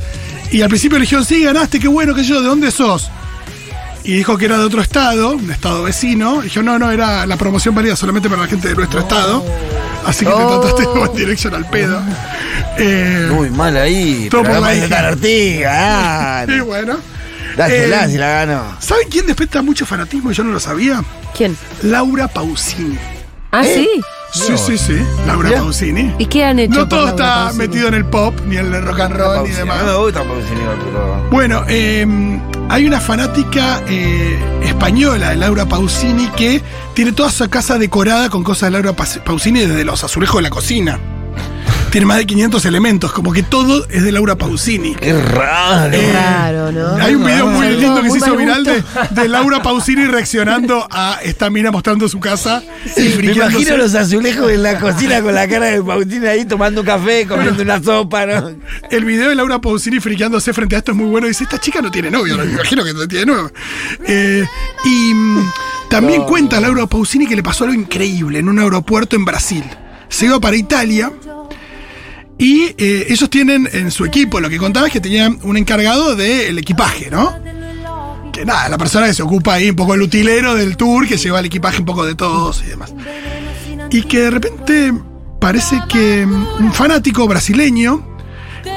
Y 0.51 0.61
al 0.61 0.69
principio 0.69 0.97
le 0.97 1.03
dijeron, 1.03 1.25
sí, 1.25 1.43
ganaste, 1.43 1.79
qué 1.79 1.87
bueno, 1.87 2.13
que 2.13 2.23
yo, 2.23 2.41
¿de 2.41 2.47
dónde 2.47 2.71
sos? 2.71 3.09
Y 4.05 4.13
dijo 4.17 4.37
que 4.37 4.45
era 4.45 4.57
de 4.57 4.65
otro 4.65 4.81
estado, 4.81 5.31
un 5.31 5.49
estado 5.51 5.83
vecino. 5.83 6.41
Dijo, 6.41 6.61
no, 6.61 6.77
no, 6.77 6.91
era 6.91 7.25
la 7.25 7.37
promoción 7.37 7.73
válida 7.73 7.95
solamente 7.95 8.29
para 8.29 8.41
la 8.41 8.47
gente 8.47 8.67
de 8.69 8.75
nuestro 8.75 8.99
estado. 8.99 9.43
Así 10.05 10.25
que 10.25 10.31
te 10.31 10.37
Oh. 10.37 10.59
trataste 10.59 10.81
de 10.81 10.87
One 10.89 11.11
Direction 11.19 11.55
al 11.55 11.65
pedo. 11.69 12.01
Eh, 12.77 13.29
Muy 13.31 13.49
mal 13.49 13.77
ahí. 13.77 14.27
Todo 14.29 14.43
por 14.43 14.59
la 14.59 14.73
hija. 14.75 14.83
está 14.85 15.01
la 15.03 15.09
ortiga. 15.11 16.45
y 16.49 16.59
bueno. 16.59 16.97
Dásela 17.55 18.05
Eh, 18.05 18.09
si 18.09 18.17
la 18.17 18.27
ganó. 18.45 18.63
¿Saben 18.79 19.07
quién 19.09 19.25
despierta 19.27 19.61
mucho 19.61 19.85
fanatismo 19.85 20.31
y 20.31 20.33
yo 20.33 20.43
no 20.43 20.51
lo 20.51 20.59
sabía? 20.59 21.01
¿Quién? 21.37 21.55
Laura 21.83 22.27
Pausini. 22.27 22.97
Ah, 23.51 23.63
sí. 23.63 23.87
Sí, 24.33 24.53
sí, 24.57 24.77
sí. 24.79 24.97
Laura. 25.27 25.51
Pausini. 25.51 26.13
¿Y 26.17 26.25
qué 26.25 26.43
han 26.43 26.57
hecho? 26.59 26.73
No 26.73 26.87
todo 26.87 27.09
está 27.09 27.43
Pausini? 27.45 27.57
metido 27.67 27.87
en 27.87 27.93
el 27.93 28.05
pop, 28.05 28.33
ni 28.47 28.57
en 28.57 28.73
el 28.73 28.81
rock 28.83 28.99
and 29.01 29.15
roll, 29.15 29.43
ni 29.43 29.51
demás. 29.51 29.77
No 29.83 29.85
me 29.85 29.97
gusta 30.05 30.23
Pausini, 30.23 30.59
pero. 30.83 31.27
Bueno, 31.29 31.63
eh, 31.67 32.39
hay 32.73 32.87
una 32.87 32.99
fanática 32.99 33.83
eh, 33.87 34.35
española 34.63 35.35
Laura 35.35 35.67
Pausini 35.67 36.27
que 36.29 36.59
tiene 36.95 37.11
toda 37.11 37.29
su 37.29 37.47
casa 37.47 37.77
decorada 37.77 38.31
con 38.31 38.43
cosas 38.43 38.71
de 38.71 38.81
Laura 38.81 38.93
Pausini 38.93 39.59
desde 39.59 39.85
los 39.85 40.03
azulejos 40.03 40.37
de 40.37 40.41
la 40.41 40.49
cocina. 40.49 41.12
Tiene 41.93 42.07
más 42.07 42.17
de 42.17 42.25
500 42.25 42.65
elementos, 42.65 43.11
como 43.11 43.31
que 43.31 43.43
todo 43.43 43.87
es 43.87 44.01
de 44.01 44.11
Laura 44.11 44.35
Pausini. 44.35 44.95
Qué 44.95 45.13
raro. 45.13 45.91
Qué 45.91 46.11
raro, 46.11 46.71
¿no? 46.71 46.95
Hay 46.95 47.13
un 47.13 47.23
video 47.23 47.45
muy 47.45 47.69
lindo 47.69 48.01
que 48.01 48.09
se 48.09 48.17
hizo 48.17 48.35
viral 48.35 48.63
de, 48.63 49.27
Laura 49.27 49.61
Pausini 49.61 50.05
reaccionando 50.05 50.87
a 50.89 51.19
esta 51.21 51.51
mina 51.51 51.69
mostrando 51.69 52.09
su 52.09 52.19
casa. 52.19 52.63
y 52.97 53.21
Me 53.21 53.33
imagino 53.33 53.77
los 53.77 53.93
azulejos 53.93 54.49
en 54.49 54.63
la 54.63 54.79
cocina 54.79 55.21
con 55.21 55.35
la 55.35 55.47
cara 55.47 55.67
de 55.67 55.83
Pausini 55.83 56.25
ahí 56.25 56.45
tomando 56.45 56.81
un 56.81 56.87
café, 56.87 57.27
comiendo 57.27 57.61
una 57.61 57.79
sopa, 57.83 58.25
¿no? 58.25 58.49
El 58.89 59.05
video 59.05 59.29
de 59.29 59.35
Laura 59.35 59.61
Pausini 59.61 59.99
friqueándose 59.99 60.51
frente 60.51 60.75
a 60.75 60.79
esto 60.79 60.93
es 60.93 60.97
muy 60.97 61.11
bueno. 61.11 61.27
Dice, 61.27 61.43
esta 61.43 61.59
chica 61.59 61.79
no 61.79 61.91
tiene 61.91 62.09
novio, 62.09 62.39
me 62.39 62.45
imagino 62.45 62.83
que 62.83 62.93
no 62.95 63.07
tiene 63.07 63.27
novio. 63.27 63.53
Eh, 64.07 64.43
y 64.83 65.13
mm, 65.13 65.51
también 65.91 66.23
cuenta 66.23 66.59
Laura 66.59 66.87
Pausini 66.87 67.27
que 67.27 67.35
le 67.35 67.43
pasó 67.43 67.65
algo 67.65 67.75
increíble 67.79 68.39
en 68.39 68.49
un 68.49 68.57
aeropuerto 68.57 69.15
en 69.15 69.25
Brasil. 69.25 69.63
Se 70.09 70.25
iba 70.25 70.39
para 70.39 70.55
Italia 70.55 71.11
y 72.37 72.73
eh, 72.77 73.07
ellos 73.09 73.29
tienen 73.29 73.69
en 73.71 73.91
su 73.91 74.05
equipo, 74.05 74.39
lo 74.39 74.49
que 74.49 74.57
contaba 74.57 74.87
es 74.87 74.93
que 74.93 74.99
tenían 74.99 75.39
un 75.43 75.57
encargado 75.57 76.15
del 76.15 76.57
equipaje, 76.57 77.09
¿no? 77.11 77.33
Que 78.31 78.45
nada, 78.45 78.67
la 78.69 78.77
persona 78.77 79.05
que 79.05 79.13
se 79.13 79.21
ocupa 79.21 79.53
ahí 79.53 79.69
un 79.69 79.75
poco 79.75 79.93
el 79.93 80.01
utilero 80.01 80.55
del 80.55 80.75
tour, 80.75 81.07
que 81.07 81.17
lleva 81.17 81.39
el 81.39 81.45
equipaje 81.45 81.79
un 81.79 81.85
poco 81.85 82.05
de 82.05 82.15
todos 82.15 82.63
y 82.63 82.67
demás. 82.67 82.93
Y 83.91 84.03
que 84.03 84.21
de 84.21 84.31
repente 84.31 84.93
parece 85.39 85.79
que 85.87 86.25
un 86.25 86.73
fanático 86.73 87.27
brasileño 87.27 88.17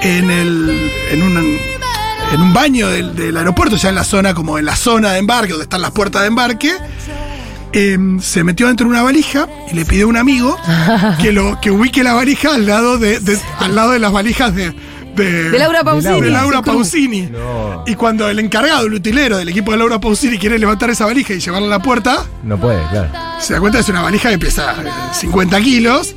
en 0.03 0.31
el 0.31 0.91
en 1.11 1.23
un, 1.23 1.59
en 2.33 2.41
un 2.41 2.53
baño 2.53 2.89
del, 2.89 3.17
del 3.17 3.37
aeropuerto, 3.37 3.77
ya 3.77 3.89
en 3.89 3.95
la 3.95 4.05
zona 4.05 4.35
como 4.35 4.59
en 4.59 4.67
la 4.67 4.77
zona 4.77 5.13
de 5.13 5.21
embarque, 5.21 5.53
donde 5.53 5.65
están 5.65 5.81
las 5.81 5.93
puertas 5.93 6.23
de 6.23 6.29
embarque, 6.29 6.73
em, 7.73 8.21
se 8.21 8.45
metió 8.45 8.67
dentro 8.69 8.87
de 8.87 8.91
una 8.93 9.03
valija 9.03 9.49
y 9.71 9.75
le 9.75 9.85
pidió 9.85 10.07
a 10.07 10.09
un 10.09 10.17
amigo 10.17 10.57
que 11.21 11.33
lo 11.33 11.59
que 11.61 11.71
ubique 11.71 12.03
la 12.03 12.15
valija 12.15 12.55
al 12.55 12.67
lado 12.67 12.99
de, 12.99 13.21
de- 13.21 13.39
al 13.59 13.75
lado 13.75 13.93
de 13.93 13.99
las 13.99 14.13
valijas 14.13 14.55
de 14.55 14.75
de, 15.17 15.49
De 15.51 15.59
Laura 16.31 16.61
Pausini. 16.63 17.23
de 17.23 17.31
Laura. 17.31 17.83
Y 17.87 17.95
cuando 17.95 18.29
el 18.29 18.39
encargado, 18.39 18.87
el 18.87 18.93
utilero 18.93 19.39
del 19.39 19.49
equipo 19.49 19.71
de 19.73 19.79
Laura 19.79 19.99
Pausini 19.99 20.37
quiere 20.37 20.59
levantar 20.59 20.91
esa 20.91 21.07
valija 21.07 21.33
y 21.33 21.41
llevarla 21.41 21.69
a 21.69 21.71
la 21.71 21.79
puerta, 21.81 22.27
No 22.43 22.59
puede, 22.61 22.83
claro. 22.91 23.09
se 23.41 23.55
da 23.55 23.61
cuenta 23.61 23.79
que 23.79 23.83
es 23.85 23.89
una 23.89 24.03
valija 24.03 24.29
que 24.29 24.39
pesa 24.39 24.73
eh, 24.85 24.91
50 25.15 25.59
kilos. 25.63 26.15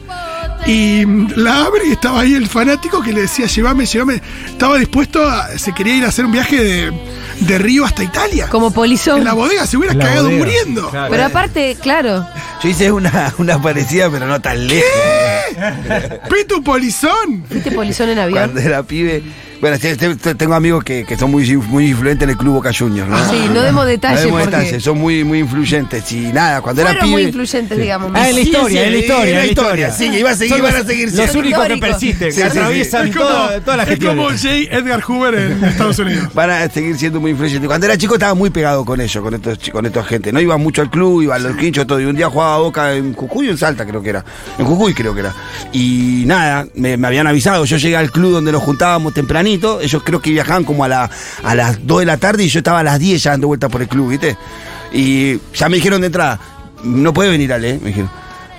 Y 0.67 1.05
la 1.35 1.65
abre 1.65 1.87
y 1.87 1.91
estaba 1.93 2.21
ahí 2.21 2.33
el 2.35 2.47
fanático 2.47 3.01
que 3.01 3.13
le 3.13 3.21
decía, 3.21 3.45
llévame, 3.47 3.85
llévame. 3.85 4.21
Estaba 4.45 4.77
dispuesto 4.77 5.23
a. 5.27 5.57
Se 5.57 5.73
quería 5.73 5.95
ir 5.95 6.03
a 6.05 6.09
hacer 6.09 6.25
un 6.25 6.31
viaje 6.31 6.63
de, 6.63 6.91
de 7.39 7.57
Río 7.57 7.85
hasta 7.85 8.03
Italia. 8.03 8.47
Como 8.49 8.71
polizón. 8.71 9.19
En 9.19 9.23
la 9.23 9.33
bodega 9.33 9.65
se 9.65 9.77
hubiera 9.77 9.95
la 9.95 10.03
cagado 10.05 10.25
bodega. 10.25 10.45
muriendo. 10.45 10.89
Claro. 10.89 11.11
Pero 11.11 11.25
aparte, 11.25 11.77
claro. 11.81 12.27
Yo 12.61 12.69
hice 12.69 12.91
una, 12.91 13.33
una 13.37 13.61
parecida, 13.61 14.09
pero 14.11 14.27
no 14.27 14.39
tan 14.41 14.67
lejos. 14.67 14.89
Pitu 16.29 16.61
Polizón. 16.63 17.43
¿Viste 17.49 17.71
polizón 17.71 18.09
en 18.09 18.19
avión? 18.19 18.39
Cuando 18.39 18.59
era 18.59 18.83
pibe. 18.83 19.23
Bueno, 19.61 19.75
sí, 19.77 19.93
te- 19.97 20.15
te- 20.15 20.35
tengo 20.35 20.53
amigos 20.53 20.85
que, 20.85 21.03
que 21.05 21.17
son 21.17 21.31
muy, 21.31 21.57
muy 21.57 21.87
influentes 21.89 22.23
en 22.23 22.29
el 22.29 22.37
club 22.37 22.53
Boca 22.53 22.71
Juniors, 22.77 23.09
¿no? 23.09 23.29
Sí, 23.29 23.49
no 23.53 23.61
demos 23.61 23.85
detalles 23.85 24.21
No 24.21 24.25
demos 24.27 24.41
porque 24.43 24.55
detalles, 24.57 24.83
son 24.83 24.97
muy, 24.99 25.23
muy 25.25 25.39
influyentes. 25.39 26.09
Y 26.13 26.31
nada, 26.31 26.61
cuando 26.61 26.81
era 26.81 26.91
fueron 26.91 27.09
muy 27.09 27.21
pibe. 27.23 27.29
influyentes, 27.29 27.77
digamos. 27.77 28.11
Ah, 28.15 28.29
en 28.29 28.35
la 28.35 28.41
historia, 28.41 28.69
sí, 28.81 28.85
en 28.87 28.91
la 28.93 28.97
historia, 28.99 29.29
en 29.29 29.35
la 29.35 29.39
la 29.41 29.45
historia, 29.47 29.91
sí, 29.91 30.05
iba 30.17 30.29
a 30.29 30.35
seguir, 30.35 30.53
Son 30.53 30.61
van 30.63 30.75
a 30.75 30.77
los- 30.77 30.87
seguir 30.87 31.05
Los 31.07 31.15
siendo. 31.15 31.39
únicos 31.39 31.67
que 31.67 31.77
persisten, 31.77 32.31
Sí, 32.31 32.37
que 32.41 32.45
sí, 32.47 32.51
sí. 32.53 32.57
atraviesan 32.57 33.07
Es 33.09 33.15
como, 33.17 33.27
toda, 33.29 33.59
todas 33.59 33.77
las 33.79 33.89
es 33.89 33.99
como. 34.05 34.23
J. 34.29 34.49
Edgar 34.77 35.01
Hoover 35.01 35.33
en 35.35 35.63
Estados 35.65 35.99
Unidos. 35.99 36.29
Van 36.33 36.49
a 36.51 36.69
seguir 36.69 36.97
siendo 36.97 37.19
muy 37.19 37.31
influyentes. 37.31 37.67
Cuando 37.67 37.85
era 37.85 37.97
chico 37.97 38.13
estaba 38.13 38.33
muy 38.35 38.51
pegado 38.51 38.85
con 38.85 39.01
ellos, 39.01 39.21
con 39.21 39.33
estos, 39.33 39.59
con 39.71 39.85
esta 39.85 40.03
gente. 40.05 40.31
No 40.31 40.39
iba 40.39 40.55
mucho 40.55 40.81
al 40.81 40.89
club, 40.89 41.21
iba 41.23 41.35
a 41.35 41.39
los 41.39 41.57
quinchos, 41.57 41.85
todo. 41.85 41.99
Y 41.99 42.05
un 42.05 42.15
día 42.15 42.29
jugaba 42.29 42.55
a 42.55 42.59
Boca 42.59 42.93
en 42.93 43.13
Jujuy 43.13 43.49
o 43.49 43.51
en 43.51 43.57
Salta, 43.57 43.85
creo 43.85 44.01
que 44.01 44.09
era. 44.11 44.23
En 44.57 44.63
Jujuy 44.65 44.93
creo 44.93 45.13
que 45.13 45.19
era. 45.19 45.33
Y 45.73 46.23
nada, 46.27 46.65
me, 46.75 46.95
me 46.95 47.07
habían 47.07 47.27
avisado. 47.27 47.65
Yo 47.65 47.75
llegué 47.75 47.97
al 47.97 48.09
club 48.09 48.31
donde 48.31 48.53
nos 48.53 48.63
juntábamos 48.63 49.13
tempranito. 49.13 49.48
Ellos 49.53 50.03
creo 50.03 50.21
que 50.21 50.31
viajaban 50.31 50.63
como 50.63 50.83
a, 50.83 50.87
la, 50.87 51.09
a 51.43 51.55
las 51.55 51.85
2 51.85 51.99
de 51.99 52.05
la 52.05 52.17
tarde 52.17 52.43
y 52.43 52.49
yo 52.49 52.59
estaba 52.59 52.79
a 52.79 52.83
las 52.83 52.99
10 52.99 53.23
ya 53.23 53.31
dando 53.31 53.47
vueltas 53.47 53.71
por 53.71 53.81
el 53.81 53.87
club, 53.87 54.09
¿viste? 54.09 54.37
Y 54.91 55.39
ya 55.53 55.69
me 55.69 55.77
dijeron 55.77 56.01
de 56.01 56.07
entrada, 56.07 56.39
no 56.83 57.13
puede 57.13 57.29
venir 57.29 57.53
Ale, 57.53 57.79
me 57.81 57.89
dijeron. 57.89 58.09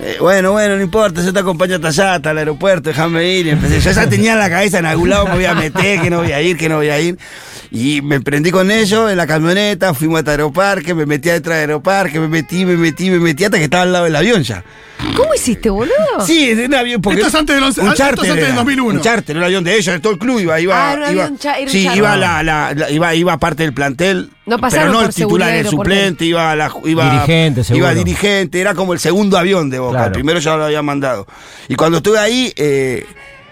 Eh, 0.03 0.17
bueno, 0.19 0.53
bueno, 0.53 0.77
no 0.77 0.83
importa, 0.83 1.21
yo 1.23 1.31
te 1.33 1.41
acompaño 1.41 1.75
hasta 1.75 1.89
allá, 1.89 2.15
hasta 2.15 2.31
el 2.31 2.39
aeropuerto, 2.39 2.89
déjame 2.89 3.29
ir. 3.37 3.47
Y 3.47 3.51
empecé, 3.51 3.81
yo 3.81 3.91
ya 3.93 4.09
tenía 4.09 4.33
en 4.33 4.39
la 4.39 4.49
cabeza 4.49 4.79
en 4.79 4.87
algún 4.87 5.11
lado 5.11 5.27
me 5.27 5.35
voy 5.35 5.45
a 5.45 5.55
meter, 5.55 6.01
que 6.01 6.09
no 6.09 6.23
voy 6.23 6.33
a 6.33 6.41
ir, 6.41 6.57
que 6.57 6.69
no 6.71 6.77
voy 6.77 6.89
a 6.89 6.99
ir. 7.01 7.19
Y 7.71 8.01
me 8.01 8.21
prendí 8.21 8.51
con 8.51 8.71
ellos 8.71 9.11
en 9.11 9.17
la 9.19 9.27
camioneta, 9.27 9.93
fuimos 9.93 10.21
hasta 10.21 10.31
Aeroparque, 10.33 10.95
me 10.95 11.05
metí 11.07 11.29
adentro 11.29 11.53
de 11.53 11.61
Aeroparque, 11.61 12.19
me 12.19 12.29
metí, 12.29 12.65
me 12.65 12.77
metí, 12.77 13.11
me 13.11 13.19
metí 13.21 13.45
hasta 13.45 13.59
que 13.59 13.65
estaba 13.65 13.83
al 13.83 13.93
lado 13.93 14.05
del 14.07 14.17
avión 14.17 14.43
ya. 14.43 14.65
¿Cómo 15.17 15.35
hiciste, 15.35 15.69
boludo? 15.71 15.93
Sí, 16.27 16.55
de 16.55 16.67
un 16.67 16.75
avión. 16.75 17.01
Porque 17.03 17.21
Esto 17.21 17.29
es 17.29 17.35
antes 17.35 17.55
del 17.57 17.65
once- 17.65 17.81
un 17.81 17.89
esto 17.89 18.03
es 18.03 18.09
charter 18.09 18.31
antes 18.31 18.37
del 18.37 18.45
era, 18.53 18.55
2001. 18.57 18.95
Un 18.99 19.01
charter, 19.03 19.37
era 19.37 19.39
un 19.41 19.45
avión 19.45 19.65
de 19.65 19.75
ellos, 19.77 19.95
de 19.95 20.01
todo 20.01 20.13
el 20.15 20.19
club 20.19 20.41
iba. 20.41 20.61
iba 20.61 20.75
Ah, 20.91 20.93
era 20.95 21.07
un 21.09 21.13
iba- 21.15 21.25
avión 21.25 21.39
era 21.43 21.61
un 21.61 21.69
sí, 21.69 21.89
iba, 21.95 22.17
la, 22.17 22.43
la- 22.43 22.75
la- 22.75 22.91
iba, 22.91 23.15
iba 23.15 23.39
parte 23.39 23.63
del 23.63 23.73
plantel 23.73 24.31
No 24.47 24.59
pasaron 24.59 24.87
pero 24.87 24.93
no 24.93 24.99
por 25.01 25.09
el 25.09 25.15
titular, 25.15 25.55
el 25.55 25.67
suplente, 25.69 26.25
iba 26.25 26.51
a 26.51 26.57
la 26.57 26.73
iba, 26.85 27.11
Dirigente, 27.11 27.63
seguro. 27.63 27.85
iba 27.85 27.95
dirigente, 27.95 28.61
era 28.61 28.75
como 28.75 28.93
el 28.95 28.99
segundo 28.99 29.37
avión 29.39 29.71
de 29.71 29.79
Boca. 29.79 29.93
Claro. 29.93 30.07
El 30.07 30.13
primero 30.13 30.39
ya 30.41 30.57
lo 30.57 30.65
había 30.65 30.83
mandado. 30.83 31.27
Y 31.69 31.75
cuando 31.77 31.99
estuve 31.99 32.19
ahí, 32.19 32.53
eh, 32.57 33.07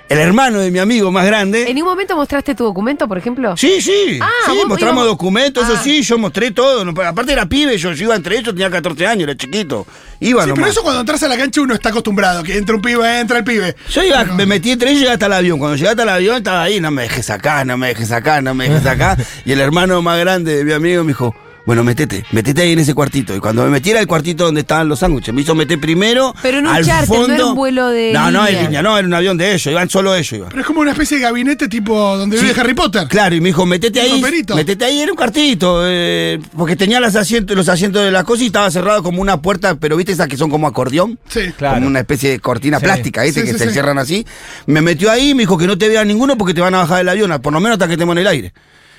el 0.09 0.19
hermano 0.19 0.59
de 0.61 0.71
mi 0.71 0.79
amigo 0.79 1.11
más 1.13 1.27
grande. 1.27 1.69
¿En 1.69 1.75
ningún 1.75 1.91
momento 1.91 2.17
mostraste 2.17 2.55
tu 2.55 2.65
documento, 2.65 3.07
por 3.07 3.19
ejemplo? 3.19 3.57
Sí, 3.57 3.81
sí. 3.81 4.19
Ah, 4.23 4.29
sí, 4.47 4.53
mostramos 4.67 4.79
íbamos- 5.03 5.07
documentos, 5.07 5.65
Ah. 5.69 5.73
eso 5.75 5.83
sí, 5.83 6.03
yo 6.03 6.19
mostré 6.19 6.51
todo. 6.51 6.85
no, 6.85 6.93
aparte 7.03 7.33
era 7.33 7.47
pibe, 7.47 7.77
yo, 7.79 7.93
yo 7.93 8.05
iba 8.07 8.17
entre 8.17 8.37
ellos, 8.37 8.55
tenía 8.55 8.71
14 8.71 9.07
años, 9.07 9.25
era 9.25 9.37
chiquito. 9.37 9.87
Iba 10.21 10.43
Sí, 10.43 10.49
nomás. 10.49 10.55
pero 10.63 10.71
eso 10.73 10.83
cuando 10.83 11.01
entras 11.01 11.23
a 11.23 11.29
la 11.29 11.37
cancha 11.37 11.61
uno 11.61 11.75
está 11.75 11.91
acostumbrado, 11.91 12.43
que 12.43 12.57
entra 12.57 12.75
un 12.75 12.83
pibe, 12.83 13.21
entra 13.21 13.39
el 13.39 13.45
pibe. 13.45 13.77
Yo 13.91 14.03
iba, 14.03 14.23
Pero- 14.23 14.35
me 14.35 14.47
metí 14.47 14.71
entre 14.73 14.89
ellos 14.91 14.99
y 15.01 15.03
llegué 15.05 15.13
hasta 15.13 15.27
el 15.27 15.33
avión. 15.35 15.59
Cuando 15.59 15.77
llegué 15.77 15.91
hasta 15.91 16.03
el 16.03 16.09
avión 16.09 16.37
estaba 16.39 16.63
ahí, 16.63 16.81
no 16.81 16.91
me 16.91 17.03
dejes 17.03 17.31
acá, 17.31 17.65
no 17.65 17.77
me 17.77 17.89
dejes 17.89 18.11
acá, 18.11 18.41
no 18.41 18.55
me 18.55 18.69
dejes 18.69 18.87
acá. 18.87 19.17
y 19.45 19.53
el 19.53 19.61
hermano 19.61 20.01
más 20.03 20.19
grande 20.19 20.57
de 20.57 20.65
mi 20.65 20.73
amigo 20.73 21.05
me 21.05 21.09
dijo, 21.09 21.35
bueno, 21.69 21.85
metete, 21.85 22.25
metete 22.33 22.63
ahí 22.63 22.73
en 22.73 22.79
ese 22.79 22.95
cuartito. 22.95 23.37
Y 23.37 23.41
cuando 23.41 23.63
me 23.63 23.69
metí 23.69 23.91
era 23.91 24.01
el 24.01 24.07
cuartito 24.07 24.45
donde 24.45 24.63
estaban 24.63 24.89
los 24.89 25.01
sándwiches. 25.01 25.35
Me 25.35 25.43
hizo 25.43 25.55
meter 25.55 25.79
primero. 25.79 26.35
Pero 26.41 26.61
en 26.61 26.67
un 26.67 26.73
al 26.73 26.83
charter, 26.83 27.09
no 27.11 27.15
fondo. 27.15 27.35
era 27.35 27.45
un 27.45 27.55
vuelo 27.55 27.89
de 27.89 28.11
No, 28.15 28.31
no, 28.31 28.47
en 28.47 28.57
línea. 28.63 28.81
no, 28.81 28.97
era 28.97 29.07
un 29.07 29.13
avión 29.13 29.37
de 29.37 29.51
ellos, 29.53 29.67
iban 29.67 29.91
solo 29.91 30.15
ellos. 30.15 30.33
Iban. 30.33 30.49
Pero 30.49 30.63
es 30.63 30.67
como 30.67 30.81
una 30.81 30.93
especie 30.93 31.19
de 31.19 31.25
gabinete 31.25 31.69
tipo 31.69 32.17
donde 32.17 32.39
Sí. 32.39 32.47
vive 32.47 32.59
Harry 32.59 32.73
Potter. 32.73 33.07
Claro, 33.07 33.35
y 33.35 33.43
me 33.43 33.51
dijo, 33.51 33.67
metete 33.67 34.01
Un 34.01 34.07
ahí. 34.07 34.13
roperito. 34.23 34.57
Metete 34.57 34.85
ahí, 34.87 34.99
era 35.01 35.13
un 35.13 35.19
cartito. 35.19 35.83
eh, 35.85 36.39
porque 36.57 36.75
tenía 36.75 37.01
los 37.01 37.15
asientos, 37.17 37.55
los 37.55 37.69
asientos 37.69 38.03
de 38.03 38.11
la 38.13 38.25
cosa 38.25 38.45
y 38.45 38.47
estaba 38.47 38.71
cerrado 38.71 39.03
como 39.03 39.21
una 39.21 39.43
puerta, 39.43 39.75
pero 39.75 39.95
viste 39.99 40.13
esas 40.13 40.27
que 40.27 40.39
son 40.39 40.49
como 40.51 40.67
acordeón. 40.67 41.19
Sí. 41.29 41.53
Claro. 41.59 41.75
Como 41.75 41.87
una 41.89 42.01
especie 42.01 42.31
de 42.31 42.41
cortina 42.41 42.79
Sí. 42.79 42.85
plástica, 42.87 43.25
¿viste? 43.25 43.41
Sí, 43.43 43.47
que 43.47 43.53
sí, 43.53 43.59
se 43.59 43.67
sí. 43.67 43.73
cierran 43.75 43.99
así. 43.99 44.27
Me 44.65 44.81
metió 44.81 45.11
ahí, 45.11 45.35
me 45.35 45.43
dijo 45.43 45.59
que 45.59 45.67
no 45.67 45.77
te 45.77 45.87
vean 45.91 46.09
ninguno 46.09 46.39
porque 46.39 46.55
te 46.55 46.63
van 46.63 46.75
a 46.75 46.79
bajar 46.79 46.97
del 46.97 47.11
avión, 47.11 47.31
por 47.43 47.53
lo 47.53 47.61
menos 47.61 47.75
hasta 47.75 47.87
que 47.89 47.93
estemos 47.93 48.15
en 48.15 48.19
el 48.21 48.27
aire. 48.27 48.53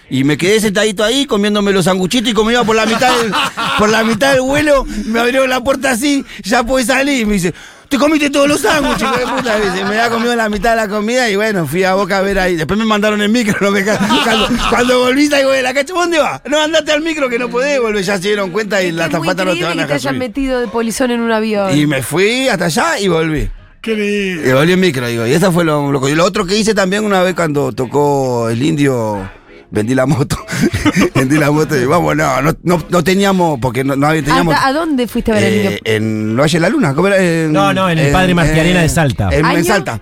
Y 0.10 0.24
me 0.24 0.38
quedé 0.38 0.60
sentadito 0.60 1.04
ahí 1.04 1.26
comiéndome 1.26 1.72
los 1.72 1.86
sanguchitos 1.86 2.32
y 2.32 2.34
como 2.34 2.52
iba 2.52 2.64
por 2.64 2.76
la 2.76 2.86
mitad 2.86 3.16
del, 3.18 3.32
por 3.78 3.90
la 3.90 4.04
mitad 4.04 4.32
del 4.32 4.42
vuelo, 4.42 4.86
me 5.06 5.20
abrió 5.20 5.46
la 5.48 5.64
puerta 5.64 5.92
así, 5.92 6.26
ya 6.44 6.64
pude 6.64 6.84
salir 6.84 7.22
y 7.22 7.26
me 7.26 7.34
dice, 7.34 7.54
te 7.90 7.98
comiste 7.98 8.30
todos 8.30 8.48
los 8.48 8.62
sándwiches, 8.62 9.02
hijo 9.02 9.18
de 9.18 9.26
puta. 9.26 9.58
Me 9.58 9.66
dice, 9.66 9.84
me 9.84 9.90
había 10.00 10.10
comido 10.10 10.36
la 10.36 10.48
mitad 10.48 10.72
de 10.72 10.76
la 10.76 10.88
comida 10.88 11.28
y 11.30 11.36
bueno, 11.36 11.66
fui 11.66 11.84
a 11.84 11.96
boca 11.96 12.20
a 12.20 12.22
ver 12.22 12.38
ahí. 12.38 12.56
Después 12.56 12.78
me 12.78 12.86
mandaron 12.86 13.20
el 13.22 13.30
micro, 13.30 13.58
no 13.62 13.72
me 13.72 13.84
cuando, 13.84 14.48
cuando 14.70 15.00
volví 15.00 15.28
salgo 15.28 15.52
de 15.52 15.64
la 15.64 15.74
cacha, 15.74 15.94
¿dónde 15.94 16.20
va? 16.20 16.42
No, 16.46 16.62
andate 16.62 16.92
al 16.92 17.02
micro 17.02 17.28
que 17.30 17.40
no 17.40 17.50
podés 17.50 17.82
volver, 17.82 18.04
ya 18.04 18.18
se 18.18 18.28
dieron 18.28 18.52
cuenta 18.52 18.82
y 18.84 18.92
la 18.92 19.06
Es 19.06 19.12
muy 19.14 19.28
zafata 19.28 19.46
no 19.46 19.54
te 19.56 19.64
van 19.64 19.72
a 19.72 19.74
que 19.74 19.88
te 19.88 19.94
dejar 19.94 19.96
hayan 19.96 20.18
metido 20.20 20.60
de 20.60 20.68
polizón 20.68 21.10
en 21.12 21.22
un 21.22 21.32
avión. 21.32 21.76
Y 21.76 21.88
me 21.88 22.04
fui 22.04 22.48
hasta 22.48 22.66
allá 22.66 23.00
y 23.00 23.08
volví. 23.08 23.50
Qué 23.82 23.96
lindo. 23.96 24.48
Y 24.48 24.54
volví 24.54 24.72
en 24.74 24.80
micro, 24.80 25.08
digo. 25.08 25.26
Y 25.26 25.34
eso 25.34 25.52
fue 25.52 25.64
lo, 25.66 25.92
lo, 25.92 26.10
y 26.10 26.14
lo 26.14 26.26
otro 26.26 26.46
que 26.46 26.58
hice 26.58 26.76
también 26.76 27.04
una 27.04 27.24
vez 27.24 27.34
cuando 27.34 27.72
tocó 27.72 28.50
el 28.50 28.62
indio. 28.62 29.39
Vendí 29.72 29.94
la 29.94 30.06
moto. 30.08 30.38
Vendí 31.16 31.38
la 31.38 31.52
moto 31.52 31.78
y 31.78 31.86
vamos, 31.86 32.16
no, 32.16 32.42
no, 32.42 32.52
no, 32.64 32.84
no 32.90 33.04
teníamos, 33.04 33.60
porque 33.60 33.84
no, 33.84 33.96
no 33.96 34.10
teníamos. 34.10 34.56
¿Hasta- 34.56 34.68
¿A 34.68 34.74
dónde 34.74 35.08
fuiste 35.08 35.32
a 35.32 35.36
ver 35.36 35.44
el 35.44 35.54
eh, 35.54 35.64
niño? 35.64 35.78
en 35.84 36.38
Valle 36.38 36.54
de 36.58 36.60
la 36.62 36.70
Luna, 36.70 36.94
¿cómo 36.96 37.08
era? 37.08 37.18
En- 37.18 37.52
No, 37.54 37.72
no, 37.74 37.90
en 37.90 38.00
el 38.00 38.12
Padre 38.12 38.34
Martiarena 38.34 38.82
de 38.82 38.90
Salta. 38.90 39.30
En. 39.32 39.64
Salta. 39.64 40.02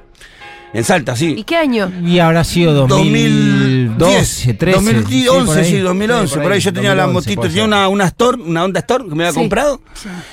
En 0.73 0.83
Salta, 0.83 1.15
sí. 1.15 1.33
¿Y 1.37 1.43
qué 1.43 1.55
año? 1.55 1.89
Y 2.05 2.19
habrá 2.19 2.43
sido 2.43 2.73
2012, 2.87 4.53
13. 4.53 4.93
2011, 4.93 5.63
sí, 5.63 5.77
2011, 5.79 6.39
por 6.39 6.51
ahí, 6.51 6.59
yo 6.59 6.73
tenía 6.73 6.93
la 6.93 7.03
2011 7.03 7.13
motito, 7.13 7.41
puede 7.41 7.49
tenía 7.49 7.63
una, 7.65 7.87
una 7.87 8.05
Store, 8.05 8.37
una 8.41 8.63
Honda 8.63 8.79
Store 8.81 9.05
que 9.07 9.15
me 9.15 9.23
había 9.23 9.31
Sí. 9.33 9.39
comprado 9.39 9.81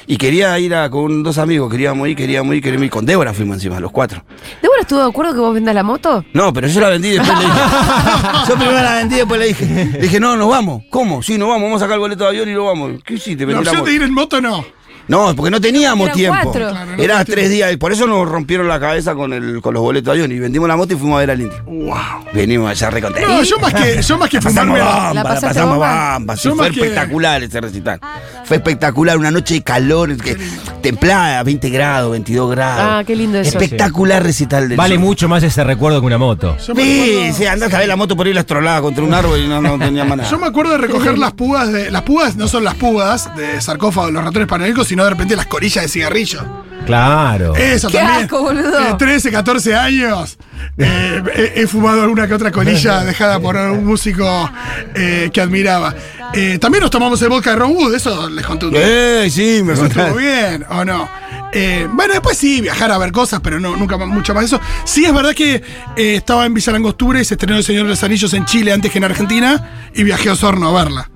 y 0.07 0.17
quería 0.17 0.59
ir 0.59 0.75
a, 0.75 0.91
con 0.91 1.23
dos 1.23 1.39
amigos, 1.39 1.71
queríamos 1.71 2.09
ir, 2.09 2.17
queríamos 2.17 2.55
ir, 2.55 2.63
queríamos 2.63 2.85
ir, 2.85 2.91
con 2.91 3.07
Débora 3.07 3.33
fuimos 3.33 3.57
encima, 3.57 3.79
los 3.81 3.93
cuatro. 3.93 4.25
¿Débora 4.61 4.81
estuvo 4.83 5.01
de 5.01 5.07
acuerdo 5.09 5.33
que 5.35 5.41
vos 5.41 5.55
vendas 5.55 5.75
la 5.75 5.83
moto? 5.83 6.25
No, 6.33 6.53
pero 6.53 6.67
yo 6.69 6.81
la 6.81 6.89
vendí 6.91 7.09
y 7.09 7.13
después 7.13 7.39
le 7.39 7.45
dije. 7.45 7.59
Yo 8.49 8.55
primero 8.57 8.83
la 8.83 8.95
vendí 8.97 9.15
y 9.15 9.19
después 9.19 9.41
le 9.41 9.47
dije. 9.47 9.65
Le 9.93 9.99
dije, 9.99 10.21
no, 10.21 10.37
nos 10.37 10.49
vamos. 10.49 10.83
¿Cómo? 10.91 11.23
Sí, 11.23 11.39
nos 11.39 11.49
vamos, 11.49 11.63
vamos 11.65 11.81
a 11.81 11.85
sacar 11.85 11.95
el 11.95 12.01
boleto 12.01 12.25
de 12.25 12.31
avión 12.31 12.49
y 12.49 12.53
nos 12.53 12.67
vamos. 12.67 12.93
¿Qué 13.05 13.15
hiciste? 13.15 13.47
La 13.47 13.53
la 13.53 13.59
opción 13.61 13.77
moto. 13.79 13.89
de 13.89 13.95
ir 13.97 14.03
en 14.03 14.13
moto 14.13 14.41
no. 14.41 14.65
No, 15.09 15.35
porque 15.37 15.51
no 15.51 15.61
teníamos 15.61 16.07
Eran 16.07 16.17
tiempo. 16.17 16.53
Claro, 16.53 16.73
no 16.75 16.81
Era 16.81 16.97
teníamos 16.97 17.25
tres 17.27 17.51
días 17.51 17.73
y 17.73 17.77
por 17.77 17.93
eso 17.93 18.07
nos 18.07 18.27
rompieron 18.29 18.67
la 18.69 18.81
cabeza 18.81 19.15
con, 19.15 19.33
el, 19.33 19.61
con 19.61 19.75
los 19.75 19.83
boletos 19.83 20.07
de 20.07 20.23
avión. 20.23 20.33
Y 20.37 20.39
vendimos 20.41 20.67
la 20.69 20.77
moto 20.77 20.95
y 20.95 20.97
fuimos 20.97 21.17
a 21.17 21.21
ver 21.21 21.31
al 21.33 21.41
indio. 21.43 21.63
Wow. 21.65 21.95
Venimos 22.33 22.71
allá 22.71 22.91
recontentos. 22.91 23.31
No, 23.31 23.43
yo 23.43 23.59
más 23.59 23.75
que, 23.75 24.03
yo 24.03 24.19
más 24.19 24.29
que 24.31 24.39
Pasamos 24.41 24.61
fumarme 24.65 24.79
la- 24.79 25.13
¿La 25.15 25.23
la 25.23 25.23
pasamos 25.41 25.71
bomba? 25.77 26.15
bomba. 26.19 26.37
Sí, 26.37 26.49
fue 26.51 26.71
que- 26.71 26.81
espectacular 26.81 27.43
ese 27.43 27.61
recital. 27.61 28.01
Fue 28.45 28.57
espectacular, 28.57 29.17
una 29.19 29.31
noche 29.31 29.55
de 29.55 29.63
calor, 29.63 30.17
que, 30.17 30.37
templada, 30.83 31.43
20 31.43 31.71
grados, 31.71 32.11
22 32.13 32.51
grados. 32.51 32.87
Ah, 32.87 33.03
qué 33.07 33.15
lindo 33.17 33.39
eso. 33.39 33.59
Espectacular 33.59 34.23
recital 34.23 34.69
del 34.69 34.77
Vale 34.77 34.97
sur. 34.97 35.05
mucho 35.05 35.29
más 35.29 35.43
ese 35.43 35.65
recuerdo 35.65 36.01
que 36.01 36.07
una 36.07 36.19
moto. 36.19 36.57
yo 36.59 36.75
Sí, 36.75 36.81
acuerdo- 37.21 37.37
sí, 37.39 37.47
andás 37.47 37.73
a 37.75 37.79
ver 37.79 37.89
la 37.89 37.97
moto 37.97 38.17
por 38.17 38.27
ahí 38.27 38.33
la 38.35 38.41
estrolada 38.41 38.81
contra 38.81 39.05
un 39.05 39.13
árbol 39.15 39.39
y 39.41 39.49
no, 39.49 39.61
no 39.61 39.79
tenía 39.79 40.05
más 40.05 40.17
nada. 40.19 40.31
Yo 40.31 40.39
me 40.39 40.47
acuerdo 40.47 40.73
de 40.73 40.79
recoger 40.79 41.17
las 41.19 41.33
púas 41.33 41.73
de. 41.73 41.91
Las 41.91 42.03
púas 42.03 42.37
no 42.37 42.49
son 42.49 42.65
las 42.65 42.75
púas 42.75 43.35
de 43.37 43.61
sarcófago 43.61 44.11
los 44.11 44.25
ratones 44.25 44.49
paranoicos, 44.49 44.87
sino 44.95 45.03
de 45.03 45.11
repente 45.11 45.35
las 45.35 45.47
corillas 45.47 45.83
de 45.83 45.89
cigarrillo. 45.89 46.41
Claro. 46.87 47.57
Eso 47.57 47.89
Qué 47.89 47.99
también. 47.99 48.23
asco, 48.27 48.43
boludo. 48.43 48.79
Eh, 48.91 48.95
13, 48.97 49.33
14 49.33 49.75
años. 49.75 50.39
eh, 50.79 51.21
he, 51.35 51.63
he 51.63 51.67
fumado 51.67 52.03
alguna 52.03 52.29
que 52.29 52.35
otra 52.35 52.53
colilla 52.53 53.03
dejada 53.05 53.41
por 53.41 53.57
un 53.57 53.85
músico 53.85 54.49
eh, 54.95 55.31
que 55.33 55.41
admiraba. 55.41 55.93
Eh, 56.33 56.59
también 56.61 56.83
nos 56.83 56.93
tomamos 56.93 57.21
el 57.23 57.29
vodka 57.29 57.51
de 57.51 57.57
Ron 57.57 57.73
Wood, 57.75 57.95
eso 57.97 58.29
les 58.31 58.47
conté 58.47 58.67
un 58.67 58.73
día. 58.75 58.83
Eh, 59.25 59.31
sí, 59.31 59.63
me 59.65 59.73
Eso 59.73 59.87
estuvo 59.87 60.15
bien, 60.15 60.65
¿o 60.71 60.85
no? 60.85 61.09
Eh, 61.53 61.89
bueno, 61.93 62.13
después 62.13 62.37
sí, 62.39 62.61
viajar 62.61 62.93
a 62.93 62.99
ver 62.99 63.11
cosas, 63.11 63.41
pero 63.43 63.59
no, 63.59 63.75
nunca 63.77 63.97
más- 63.97 64.09
mucho 64.09 64.33
más 64.33 64.45
eso. 64.45 64.61
Sí, 64.85 65.05
es 65.05 65.13
verdad 65.15 65.33
que 65.35 65.55
eh, 65.97 66.15
estaba 66.17 66.47
en 66.47 66.55
Villa 66.55 66.73
Langostura 66.73 67.21
y 67.21 67.25
se 67.25 67.35
estrenó 67.35 67.57
El 67.57 67.65
Señor 67.65 67.85
de 67.85 67.91
los 67.91 68.03
Anillos 68.05 68.33
en 68.35 68.45
Chile 68.45 68.73
antes 68.73 68.93
que 68.93 68.99
en 68.99 69.05
Argentina 69.05 69.91
y 69.93 70.05
viajé 70.05 70.29
a 70.29 70.33
Osorno 70.35 70.69
a 70.77 70.85
verla. 70.85 71.11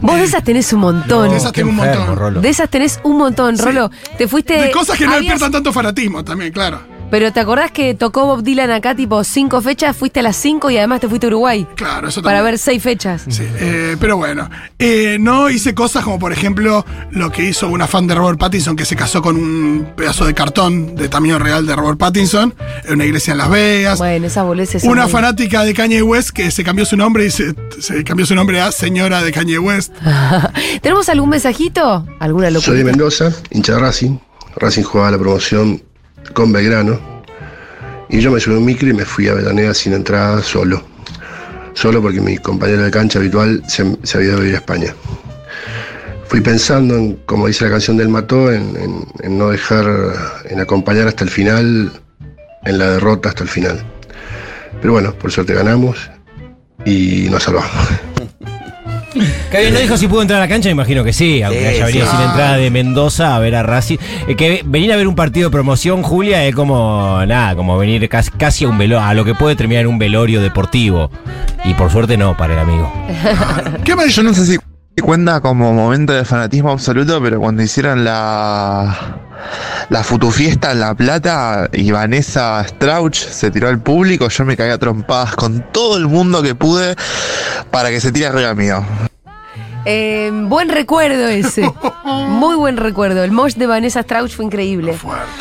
Vos 0.00 0.16
de 0.16 0.24
esas 0.24 0.42
tenés 0.44 0.72
un 0.72 0.80
montón. 0.80 1.30
de 1.30 1.36
esas 1.36 1.52
tengo 1.52 1.70
un 1.70 1.76
montón. 1.76 2.16
Rolo. 2.16 2.40
De 2.40 2.48
esas 2.48 2.68
tenés 2.70 3.00
un 3.04 3.18
montón, 3.18 3.58
Rolo. 3.58 3.90
Te 4.18 4.28
fuiste. 4.28 4.58
De 4.60 4.70
cosas 4.70 4.96
que 4.98 5.04
no 5.04 5.12
habías- 5.12 5.22
despiertan 5.32 5.52
tanto 5.52 5.72
fanatismo 5.72 6.24
también, 6.24 6.52
claro. 6.52 6.80
Pero 7.10 7.32
¿te 7.32 7.38
acordás 7.38 7.70
que 7.70 7.94
tocó 7.94 8.26
Bob 8.26 8.42
Dylan 8.42 8.70
acá, 8.72 8.96
tipo, 8.96 9.22
cinco 9.22 9.60
fechas? 9.62 9.96
Fuiste 9.96 10.18
a 10.18 10.22
las 10.24 10.34
cinco 10.34 10.68
y 10.70 10.78
además 10.78 11.00
te 11.00 11.08
fuiste 11.08 11.26
a 11.26 11.28
Uruguay. 11.28 11.64
Claro, 11.76 12.08
eso 12.08 12.22
Para 12.22 12.38
también. 12.38 12.52
ver 12.54 12.58
seis 12.58 12.82
fechas. 12.82 13.22
Sí, 13.28 13.44
eh, 13.60 13.96
pero 14.00 14.16
bueno, 14.16 14.50
eh, 14.80 15.16
no 15.20 15.48
hice 15.48 15.74
cosas 15.74 16.02
como 16.02 16.18
por 16.18 16.32
ejemplo 16.32 16.84
lo 17.12 17.30
que 17.30 17.44
hizo 17.44 17.68
una 17.68 17.86
fan 17.86 18.08
de 18.08 18.16
Robert 18.16 18.38
Pattinson 18.40 18.74
que 18.74 18.84
se 18.84 18.96
casó 18.96 19.22
con 19.22 19.36
un 19.36 19.92
pedazo 19.96 20.24
de 20.24 20.34
cartón 20.34 20.96
de 20.96 21.08
tamaño 21.08 21.38
real 21.38 21.66
de 21.66 21.76
Robert 21.76 21.98
Pattinson 21.98 22.52
en 22.84 22.94
una 22.94 23.04
iglesia 23.04 23.30
en 23.32 23.38
Las 23.38 23.50
Vegas. 23.50 23.98
Bueno, 23.98 24.26
esas 24.26 24.44
boludeces 24.44 24.82
son 24.82 24.90
Una 24.90 25.02
muy- 25.04 25.12
fanática 25.12 25.62
de 25.64 25.72
Kanye 25.72 26.02
West 26.02 26.30
que 26.30 26.50
se 26.50 26.64
cambió 26.64 26.84
su 26.84 26.96
nombre 26.96 27.26
y 27.26 27.30
se, 27.30 27.54
se 27.78 28.02
cambió 28.02 28.26
su 28.26 28.34
nombre 28.34 28.60
a 28.60 28.72
señora 28.72 29.22
de 29.22 29.30
Kanye 29.30 29.58
West. 29.60 29.92
¿Tenemos 30.82 31.08
algún 31.08 31.28
mensajito? 31.30 32.04
¿Alguna 32.18 32.50
locura? 32.50 32.66
Soy 32.66 32.78
de 32.78 32.84
Mendoza, 32.84 33.30
hincha 33.52 33.74
de 33.74 33.78
Racing. 33.78 34.18
Racing 34.56 34.82
jugaba 34.82 35.12
la 35.12 35.18
promoción 35.18 35.80
con 36.32 36.52
Belgrano. 36.52 36.98
Y 38.08 38.20
yo 38.20 38.30
me 38.30 38.40
subí 38.40 38.54
a 38.54 38.58
un 38.58 38.64
micro 38.64 38.88
y 38.88 38.92
me 38.92 39.04
fui 39.04 39.28
a 39.28 39.32
Avellaneda 39.32 39.74
sin 39.74 39.92
entrada 39.92 40.42
solo. 40.42 40.82
Solo 41.74 42.00
porque 42.00 42.20
mi 42.20 42.38
compañero 42.38 42.82
de 42.82 42.90
cancha 42.90 43.18
habitual 43.18 43.62
se, 43.66 43.82
había 44.16 44.28
ido 44.28 44.38
a 44.38 44.42
a 44.42 44.46
España. 44.54 44.94
Fui 46.28 46.40
pensando 46.40 46.96
en, 46.96 47.14
como 47.26 47.46
dice 47.48 47.64
la 47.64 47.70
canción 47.72 47.96
del 47.96 48.08
Mató, 48.08 48.52
en- 48.52 49.04
en 49.22 49.38
no 49.38 49.50
dejar, 49.50 49.86
en 50.44 50.60
acompañar 50.60 51.08
hasta 51.08 51.24
el 51.24 51.30
final, 51.30 51.92
en 52.64 52.78
la 52.78 52.90
derrota 52.92 53.28
hasta 53.30 53.42
el 53.42 53.48
final. 53.48 53.82
Pero 54.80 54.92
bueno, 54.92 55.12
por 55.14 55.32
suerte 55.32 55.54
ganamos 55.54 56.10
y 56.84 57.28
nos 57.30 57.42
salvamos. 57.42 57.70
Que 59.50 59.60
bien, 59.60 59.74
no 59.74 59.80
dijo 59.80 59.96
si 59.96 60.08
pudo 60.08 60.22
entrar 60.22 60.38
a 60.40 60.44
la 60.44 60.48
cancha, 60.48 60.68
me 60.68 60.72
imagino 60.72 61.04
que 61.04 61.12
sí, 61.12 61.42
aunque 61.42 61.60
Sí, 61.60 61.66
haya 61.66 61.86
venido 61.86 62.06
sí. 62.06 62.10
sin 62.16 62.20
entrada 62.20 62.56
de 62.56 62.70
Mendoza 62.70 63.36
a 63.36 63.38
ver 63.38 63.54
a 63.54 63.62
Racing. 63.62 63.96
Eh, 64.28 64.34
que 64.36 64.62
venir 64.64 64.92
a 64.92 64.96
ver 64.96 65.06
un 65.06 65.14
partido 65.14 65.48
de 65.48 65.52
promoción, 65.52 66.02
Julia, 66.02 66.44
es 66.44 66.54
como 66.54 67.24
nada, 67.26 67.54
como 67.54 67.78
venir 67.78 68.08
casi, 68.08 68.30
casi 68.30 68.64
a 68.64 68.68
un 68.68 68.78
velo, 68.78 69.00
a 69.00 69.14
lo 69.14 69.24
que 69.24 69.34
puede 69.34 69.56
terminar 69.56 69.82
en 69.82 69.88
un 69.88 69.98
velorio 69.98 70.40
deportivo. 70.42 71.10
Y 71.64 71.74
por 71.74 71.90
suerte 71.90 72.16
no 72.16 72.36
para 72.36 72.54
el 72.54 72.58
amigo. 72.58 72.92
¿Qué 73.84 73.96
me 73.96 74.08
Yo 74.08 74.22
no 74.22 74.34
sé 74.34 74.44
si 74.46 74.58
cuenta 75.02 75.40
como 75.40 75.72
momento 75.72 76.12
de 76.12 76.24
fanatismo 76.24 76.70
absoluto, 76.70 77.20
pero 77.22 77.40
cuando 77.40 77.62
hicieron 77.62 78.04
la 78.04 79.18
la 79.88 80.02
futufiesta 80.02 80.72
en 80.72 80.80
La 80.80 80.94
Plata 80.94 81.68
y 81.72 81.90
Vanessa 81.90 82.64
Strauch 82.66 83.16
se 83.16 83.50
tiró 83.50 83.68
al 83.68 83.80
público, 83.80 84.28
yo 84.28 84.44
me 84.44 84.56
caí 84.56 84.70
a 84.70 84.78
trompadas 84.78 85.36
con 85.36 85.64
todo 85.72 85.96
el 85.96 86.08
mundo 86.08 86.42
que 86.42 86.54
pude 86.54 86.96
para 87.70 87.90
que 87.90 88.00
se 88.00 88.12
tire 88.12 88.26
arriba 88.26 88.54
mío. 88.54 88.84
Eh, 89.86 90.30
buen 90.32 90.70
recuerdo 90.70 91.28
ese. 91.28 91.70
Muy 92.04 92.56
buen 92.56 92.78
recuerdo. 92.78 93.22
El 93.22 93.32
mosh 93.32 93.54
de 93.54 93.66
Vanessa 93.66 94.02
Strauch 94.02 94.30
fue 94.30 94.46
increíble. 94.46 94.96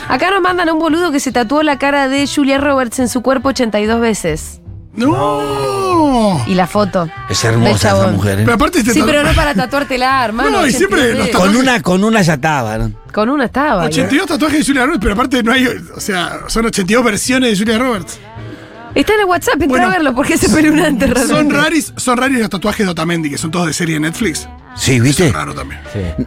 Acá 0.10 0.32
nos 0.32 0.42
mandan 0.42 0.68
a 0.68 0.74
un 0.74 0.80
boludo 0.80 1.12
que 1.12 1.22
se 1.22 1.32
tatuó 1.32 1.64
la 1.64 1.78
cara 1.78 2.10
de 2.10 2.28
Julia 2.28 2.58
Roberts 2.58 3.00
en 3.00 3.08
su 3.08 3.22
cuerpo 3.22 3.50
82 3.50 4.02
veces. 4.02 4.63
No. 4.96 6.44
Y 6.48 6.54
la 6.56 6.68
foto. 6.68 7.08
Es 7.30 7.44
hermosa 7.44 7.90
esa 7.90 8.08
mujer. 8.08 8.40
¿eh? 8.40 8.44
Pero 8.44 8.54
aparte 8.56 8.80
este 8.80 8.94
Sí, 8.94 9.02
pero 9.06 9.24
no 9.24 9.34
para 9.34 9.54
tatuártela, 9.54 10.24
hermano. 10.26 10.52
No, 10.52 10.68
y 10.68 10.72
siempre 10.72 11.14
82 11.14 11.18
los 11.18 11.28
veces. 11.28 11.42
Con 11.42 11.56
una, 11.56 11.82
con 11.82 12.04
una 12.04 12.22
ya 12.22 12.34
estaba, 12.36 12.78
¿no? 12.78 12.92
Con 13.12 13.30
una 13.30 13.46
estaba. 13.46 13.86
82 13.86 14.28
tatuajes 14.28 14.60
de 14.60 14.66
Julia 14.66 14.86
Roberts, 14.86 15.02
pero 15.02 15.14
aparte 15.14 15.44
no 15.44 15.52
hay, 15.52 15.68
o 15.68 16.00
sea, 16.00 16.42
son 16.48 16.66
82 16.66 17.04
versiones 17.04 17.52
de 17.52 17.58
Julia 17.66 17.80
Roberts. 17.80 18.20
Está 18.96 19.14
en 19.16 19.20
el 19.22 19.26
WhatsApp, 19.26 19.54
entra 19.56 19.68
Bueno, 19.70 19.88
a 19.88 19.90
verlo 19.90 20.14
porque 20.14 20.36
es 20.36 20.44
espeluznante 20.44 21.08
Son 21.08 21.16
realmente. 21.16 21.56
raris, 21.58 21.94
son 21.98 22.16
raris 22.18 22.38
los 22.40 22.50
tatuajes 22.50 22.86
de 22.86 22.92
Otamendi, 22.92 23.30
que 23.32 23.40
son 23.40 23.50
todos 23.50 23.66
de 23.66 23.74
serie 23.74 23.96
de 23.96 24.02
Netflix. 24.02 24.48
Sí, 24.76 25.00
¿viste? 25.00 25.28
Es 25.28 25.34
raro 25.34 25.54
también. 25.54 25.80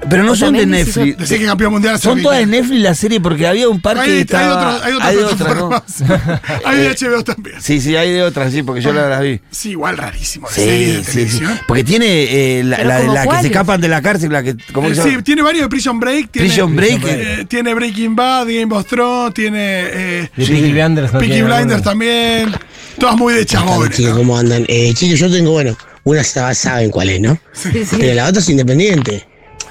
Pero 0.09 0.23
no 0.23 0.37
son 0.37 0.55
de 0.55 0.61
sí 0.61 0.67
Netflix. 0.67 1.19
Decía 1.19 1.39
que 1.39 1.47
campeón 1.47 1.73
mundial 1.73 1.99
Son 1.99 2.23
todas 2.23 2.39
de. 2.39 2.47
Netflix 2.47 2.81
la 2.81 2.95
serie 2.95 3.21
porque 3.21 3.47
había 3.47 3.69
un 3.69 3.81
par 3.81 3.97
que 3.97 4.03
Hay, 4.03 4.11
hay, 4.13 4.19
estaba... 4.21 4.85
hay 4.85 4.93
otras 4.95 5.09
hay 5.09 5.17
otras, 5.17 5.57
¿no? 5.57 5.69
plataformas. 5.69 6.43
hay 6.65 6.79
de 6.79 6.89
HBO 6.97 7.25
también. 7.25 7.57
Sí, 7.61 7.81
sí, 7.81 7.97
hay 7.97 8.13
de 8.13 8.23
otras, 8.23 8.53
sí, 8.53 8.63
porque 8.63 8.81
yo 8.81 8.93
la- 8.93 9.09
las 9.09 9.21
vi. 9.23 9.41
Sí, 9.51 9.71
igual 9.71 9.97
rarísimo. 9.99 10.49
Serie 10.49 11.03
Sí, 11.05 11.21
de 11.23 11.29
sí, 11.29 11.39
sí. 11.39 11.45
Porque 11.67 11.83
tiene 11.85 12.59
eh, 12.61 12.65
la, 12.65 12.85
la, 12.85 13.01
¿como 13.01 13.15
la 13.15 13.27
que 13.27 13.41
se 13.41 13.47
escapan 13.49 13.81
de 13.81 13.89
la 13.89 14.01
cárcel, 14.01 14.33
la 14.33 14.43
que. 14.43 14.57
¿Cómo 14.73 14.89
Eh, 14.89 14.95
sí, 14.95 15.17
tiene 15.25 15.43
varios 15.43 15.65
de 15.65 15.69
Prison 15.69 15.99
Break. 15.99 16.31
Tiene, 16.31 16.49
Prison 16.49 16.77
Break. 16.77 17.03
eh, 17.05 17.47
tiene 17.49 17.75
Breaking 17.75 18.15
Bad, 18.17 18.47
Game 18.47 18.75
of 18.75 18.87
Thrones, 18.87 19.35
tiene 19.35 19.59
eh, 19.61 20.31
De 20.37 20.47
Peaky 20.47 20.73
Blinders 20.73 21.13
no 21.13 21.19
Peaky 21.19 21.43
Blinders 21.43 21.83
también. 21.83 22.53
Todas 22.99 23.17
muy 23.17 23.35
de 23.35 23.45
chabones. 23.45 23.95
chicos, 23.97 24.13
¿no? 24.13 24.17
¿cómo 24.19 24.39
andan? 24.39 24.65
Eh, 24.69 24.93
chicos, 24.95 25.19
yo 25.19 25.31
tengo, 25.31 25.51
bueno, 25.51 25.77
una 26.07 26.23
sa- 26.25 26.55
saben 26.55 26.91
cuál 26.91 27.11
es, 27.11 27.21
¿no? 27.21 27.39
Sí, 27.53 27.85
sí. 27.85 27.97
Pero 27.99 28.15
la 28.15 28.29
otra 28.29 28.41
es 28.41 28.49
independiente. 28.49 29.27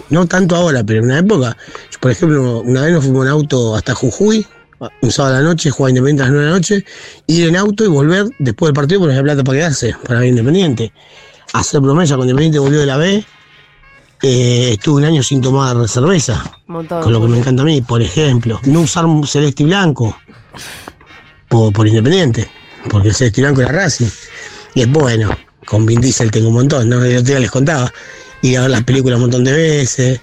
No 0.10 0.26
tanto 0.28 0.56
ahora, 0.56 0.84
pero 0.84 1.00
en 1.00 1.06
una 1.06 1.19
época. 1.19 1.58
Yo, 1.91 2.00
por 2.00 2.12
ejemplo, 2.12 2.60
una 2.60 2.82
vez 2.82 2.93
nos 2.93 3.04
fuimos 3.04 3.26
en 3.26 3.32
auto 3.32 3.76
hasta 3.76 3.95
Jujuy, 3.95 4.45
un 5.02 5.12
sábado 5.12 5.36
a 5.36 5.39
la 5.39 5.43
noche, 5.45 5.71
jugar 5.71 5.89
Independiente 5.91 6.24
a 6.24 6.26
las 6.26 6.34
9 6.34 6.45
de 6.45 6.52
la 6.52 6.58
noche, 6.58 6.86
ir 7.28 7.48
en 7.48 7.56
auto 7.56 7.84
y 7.86 7.88
volver 7.88 8.28
después 8.38 8.67
del 8.67 8.74
partido 8.76 9.00
porque 9.00 9.13
no 9.13 9.19
había 9.21 9.34
plata 9.34 9.43
para 9.45 9.58
quedarse, 9.60 9.95
para 10.06 10.19
ver 10.19 10.30
Independiente. 10.30 10.91
Hacer 11.54 11.82
promesa 11.82 12.15
con 12.17 12.26
Independiente 12.26 12.60
volvió 12.60 12.80
de 12.82 12.86
la 12.86 12.98
B. 12.98 13.26
Eh, 14.21 14.71
estuve 14.74 14.98
un 14.98 15.06
año 15.06 15.24
sin 15.24 15.41
tomar 15.41 15.88
cerveza, 15.88 16.43
Montón. 16.67 17.02
con 17.04 17.13
lo 17.13 17.21
que 17.21 17.28
me 17.28 17.38
encanta 17.38 17.62
a 17.62 17.65
mí, 17.65 17.82
por 17.82 18.02
ejemplo. 18.02 18.60
No 18.65 18.82
usar 18.82 19.06
un 19.06 19.26
celeste 19.26 19.63
y 19.63 19.67
blanco 19.67 20.17
por, 21.48 21.71
por 21.74 21.88
Independiente, 21.88 22.50
porque 22.89 23.10
el 23.10 23.15
celeste 23.15 23.41
y 23.41 23.43
blanco 23.43 23.62
era 23.62 23.71
Racing. 23.71 24.08
Y 24.74 24.82
es 24.82 24.88
bueno, 24.91 25.30
con 25.65 25.86
Vin 25.86 26.01
Diesel 26.01 26.32
tengo 26.32 26.47
un 26.49 26.56
montón, 26.56 26.89
¿no? 26.89 27.04
El 27.04 27.17
otro 27.17 27.28
día 27.28 27.39
les 27.39 27.51
contaba. 27.51 27.91
Ir 28.41 28.58
a 28.58 28.62
ver 28.62 28.69
las 28.71 28.84
películas 28.84 29.15
un 29.17 29.23
montón 29.23 29.43
de 29.43 29.54
veces. 29.54 30.19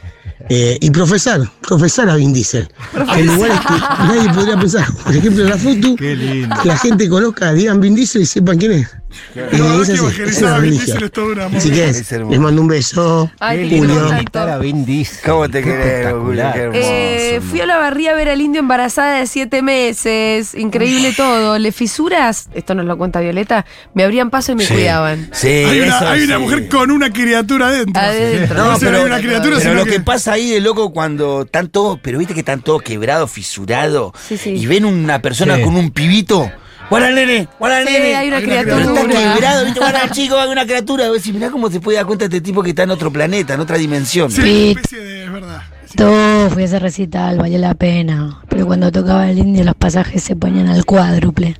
eh, 0.48 0.76
y 0.80 0.90
profesar, 0.90 1.40
profesar 1.66 2.08
a 2.10 2.16
Vin 2.16 2.32
Diesel. 2.32 2.68
En 3.16 3.26
lugares 3.26 3.60
que 3.60 3.72
nadie 4.04 4.32
podría 4.34 4.56
pensar. 4.58 4.86
Por 5.04 5.14
ejemplo, 5.16 5.44
en 5.44 5.50
la 5.50 5.58
foto, 5.58 5.96
que 5.96 6.48
la 6.64 6.76
gente 6.78 7.08
conozca, 7.08 7.52
digan 7.52 7.80
Vin 7.80 7.94
Diesel 7.94 8.22
y 8.22 8.26
sepan 8.26 8.58
quién 8.58 8.72
es. 8.72 8.88
No, 9.34 9.82
es 9.82 9.88
que 9.88 9.96
evangelizar 9.96 10.54
a 10.54 10.58
Vin 10.58 10.70
religión. 10.72 10.86
Diesel 10.86 11.02
es 11.04 11.12
todo. 11.12 11.56
Así 11.56 11.70
que 11.70 11.84
Es 11.88 12.10
les 12.12 12.40
mando 12.40 12.62
un 12.62 12.68
beso. 12.68 13.30
Ay, 13.40 13.78
Julio. 13.78 14.10
a 14.34 14.58
Vin 14.58 14.84
Diesel. 14.84 15.18
¿Cómo 15.24 15.48
te 15.48 15.62
querés, 15.62 16.12
Julio? 16.12 16.42
espectacular. 16.42 16.52
Qué 16.54 16.60
hermoso. 16.60 16.80
Eh, 16.82 17.40
fui 17.50 17.60
a 17.60 17.66
la 17.66 17.76
barría 17.78 18.12
a 18.12 18.14
ver 18.14 18.28
al 18.28 18.40
indio 18.40 18.60
embarazada 18.60 19.18
de 19.18 19.26
siete 19.26 19.62
meses. 19.62 20.54
Increíble 20.54 21.12
todo. 21.16 21.58
Le 21.58 21.72
fisuras, 21.72 22.48
esto 22.54 22.74
nos 22.74 22.86
lo 22.86 22.96
cuenta 22.98 23.20
Violeta, 23.20 23.64
me 23.94 24.04
abrían 24.04 24.30
paso 24.30 24.52
y 24.52 24.54
me 24.56 24.64
Sí. 24.66 24.74
cuidaban. 24.74 25.28
Sí, 25.32 25.48
Hay 25.48 25.80
una, 25.80 25.96
eso 25.96 26.08
hay 26.08 26.22
una 26.24 26.36
sí. 26.36 26.42
mujer 26.42 26.68
con 26.68 26.90
una 26.90 27.12
criatura 27.12 27.68
adentro. 27.68 28.02
Adentro. 28.02 28.56
No, 28.56 28.72
No, 28.72 28.78
pero 28.78 28.98
hay 28.98 29.04
una 29.04 29.18
criatura, 29.18 29.56
pero 29.56 29.60
sino 29.60 29.74
lo 29.74 29.84
que- 29.84 29.90
que 29.92 30.00
pasa 30.00 30.32
ahí 30.32 30.50
de 30.50 30.60
loco 30.60 30.92
cuando 30.92 31.42
están 31.42 31.68
todos, 31.68 31.98
pero 32.02 32.18
viste 32.18 32.34
que 32.34 32.40
están 32.40 32.60
todos 32.62 32.82
quebrados, 32.82 33.30
fisurados, 33.30 34.12
Sí, 34.28 34.36
sí. 34.36 34.50
y 34.50 34.66
ven 34.66 34.84
una 34.84 35.20
persona 35.20 35.56
Sí. 35.56 35.62
con 35.62 35.76
un 35.76 35.90
pibito. 35.90 36.50
¡Guarda 36.90 37.08
al 37.08 37.14
nene! 37.14 37.48
¡Guarda 37.58 37.78
al 37.78 37.86
Sí, 37.86 37.92
nene! 37.94 38.14
hay 38.16 38.28
una 38.28 38.36
Hay 38.38 38.44
una 38.44 38.54
Pero 38.62 38.64
criatura. 38.74 39.02
está 39.10 39.32
quebrado, 39.34 39.64
¿viste? 39.64 39.80
Guarda 39.80 40.10
chico, 40.10 40.38
hay 40.38 40.50
una 40.50 40.64
criatura. 40.66 41.10
Decís, 41.10 41.32
mirá 41.34 41.50
cómo 41.50 41.70
se 41.70 41.80
puede 41.80 41.96
dar 41.96 42.06
cuenta 42.06 42.24
este 42.26 42.40
tipo 42.40 42.62
que 42.62 42.70
está 42.70 42.82
en 42.82 42.90
otro 42.90 43.10
planeta, 43.12 43.54
en 43.54 43.60
otra 43.60 43.78
dimensión. 43.78 44.30
Sí, 44.30 44.40
una 44.40 44.80
especie 44.80 44.98
de. 45.00 45.24
Es 45.24 45.32
verdad. 45.32 45.62
Sí. 45.86 45.96
Todo 45.96 46.50
fui 46.50 46.62
a 46.62 46.64
ese 46.66 46.78
recital, 46.78 47.38
valió 47.38 47.58
la 47.58 47.74
pena. 47.74 48.40
Pero 48.48 48.66
cuando 48.66 48.90
tocaba 48.92 49.30
el 49.30 49.38
indio 49.38 49.64
los 49.64 49.74
pasajes 49.74 50.22
se 50.22 50.36
ponían 50.36 50.68
al 50.68 50.84
cuádruple. 50.84 51.56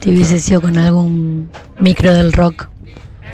Te 0.00 0.10
hubiese 0.10 0.40
sido 0.40 0.60
con 0.60 0.76
algún 0.78 1.48
micro 1.78 2.12
del 2.12 2.32
rock. 2.32 2.68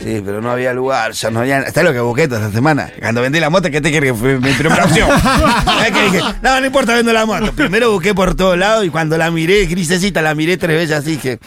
Sí, 0.00 0.22
pero 0.24 0.40
no 0.40 0.50
había 0.50 0.72
lugar, 0.72 1.12
ya 1.12 1.30
no 1.30 1.40
había. 1.40 1.62
¿Sabes 1.70 1.84
lo 1.84 1.92
que 1.92 2.00
busqué 2.00 2.28
toda 2.28 2.40
esta 2.42 2.52
semana? 2.52 2.90
Cuando 3.00 3.20
vendí 3.20 3.40
la 3.40 3.50
moto, 3.50 3.70
¿qué 3.70 3.80
te 3.80 3.90
querés 3.90 4.12
que 4.12 4.18
fue 4.18 4.38
mi 4.38 4.52
primera 4.52 4.84
opción? 4.84 5.08
¿Sabés 5.64 5.90
qué 5.92 6.02
dije? 6.04 6.20
No, 6.42 6.60
no 6.60 6.66
importa, 6.66 6.94
vendo 6.94 7.12
la 7.12 7.26
moto. 7.26 7.52
Primero 7.52 7.90
busqué 7.90 8.14
por 8.14 8.34
todos 8.34 8.56
lados 8.56 8.84
y 8.84 8.90
cuando 8.90 9.18
la 9.18 9.30
miré, 9.30 9.66
grisecita, 9.66 10.22
la 10.22 10.34
miré 10.34 10.56
tres 10.56 10.76
veces 10.76 10.96
así 10.96 11.16
que. 11.16 11.38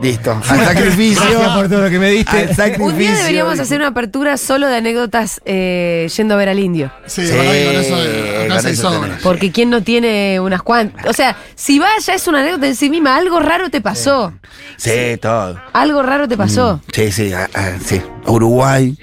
Listo. 0.00 0.38
Al 0.46 0.64
sacrificio. 0.64 1.22
Gracias 1.24 1.56
por 1.56 1.68
todo 1.68 1.80
lo 1.82 1.90
que 1.90 1.98
me 1.98 2.10
diste. 2.10 2.36
Al 2.36 2.54
sacrificio. 2.54 2.84
Un 2.84 2.98
día 2.98 3.16
deberíamos 3.16 3.58
hacer 3.58 3.78
una 3.78 3.88
apertura 3.88 4.36
solo 4.36 4.68
de 4.68 4.76
anécdotas 4.76 5.40
eh, 5.46 6.06
yendo 6.14 6.34
a 6.34 6.36
ver 6.36 6.50
al 6.50 6.58
indio. 6.58 6.92
Sí, 7.06 7.26
Sí, 7.26 7.32
con 7.32 7.40
eso 7.40 7.96
eh, 7.98 8.35
acá 8.46 8.54
con 8.56 8.62
se 8.62 8.70
eso 8.70 8.82
sobra. 8.90 9.00
tenés. 9.08 9.22
Porque 9.22 9.52
quién 9.52 9.70
no 9.70 9.82
tiene 9.82 10.40
unas 10.40 10.62
cuantas. 10.62 11.06
O 11.06 11.12
sea, 11.12 11.36
si 11.54 11.78
vas 11.78 12.06
ya 12.06 12.14
es 12.14 12.26
una 12.28 12.40
anécdota 12.40 12.66
en 12.66 12.76
sí 12.76 12.88
misma, 12.90 13.16
algo 13.16 13.38
raro 13.40 13.70
te 13.70 13.80
pasó. 13.80 14.32
Sí, 14.76 15.16
todo. 15.20 15.60
Algo 15.72 16.02
raro 16.02 16.26
te 16.28 16.36
pasó. 16.36 16.80
Sí, 16.92 17.12
sí, 17.12 17.32
a- 17.32 17.48
a- 17.54 17.78
sí. 17.78 18.00
Uruguay, 18.26 18.96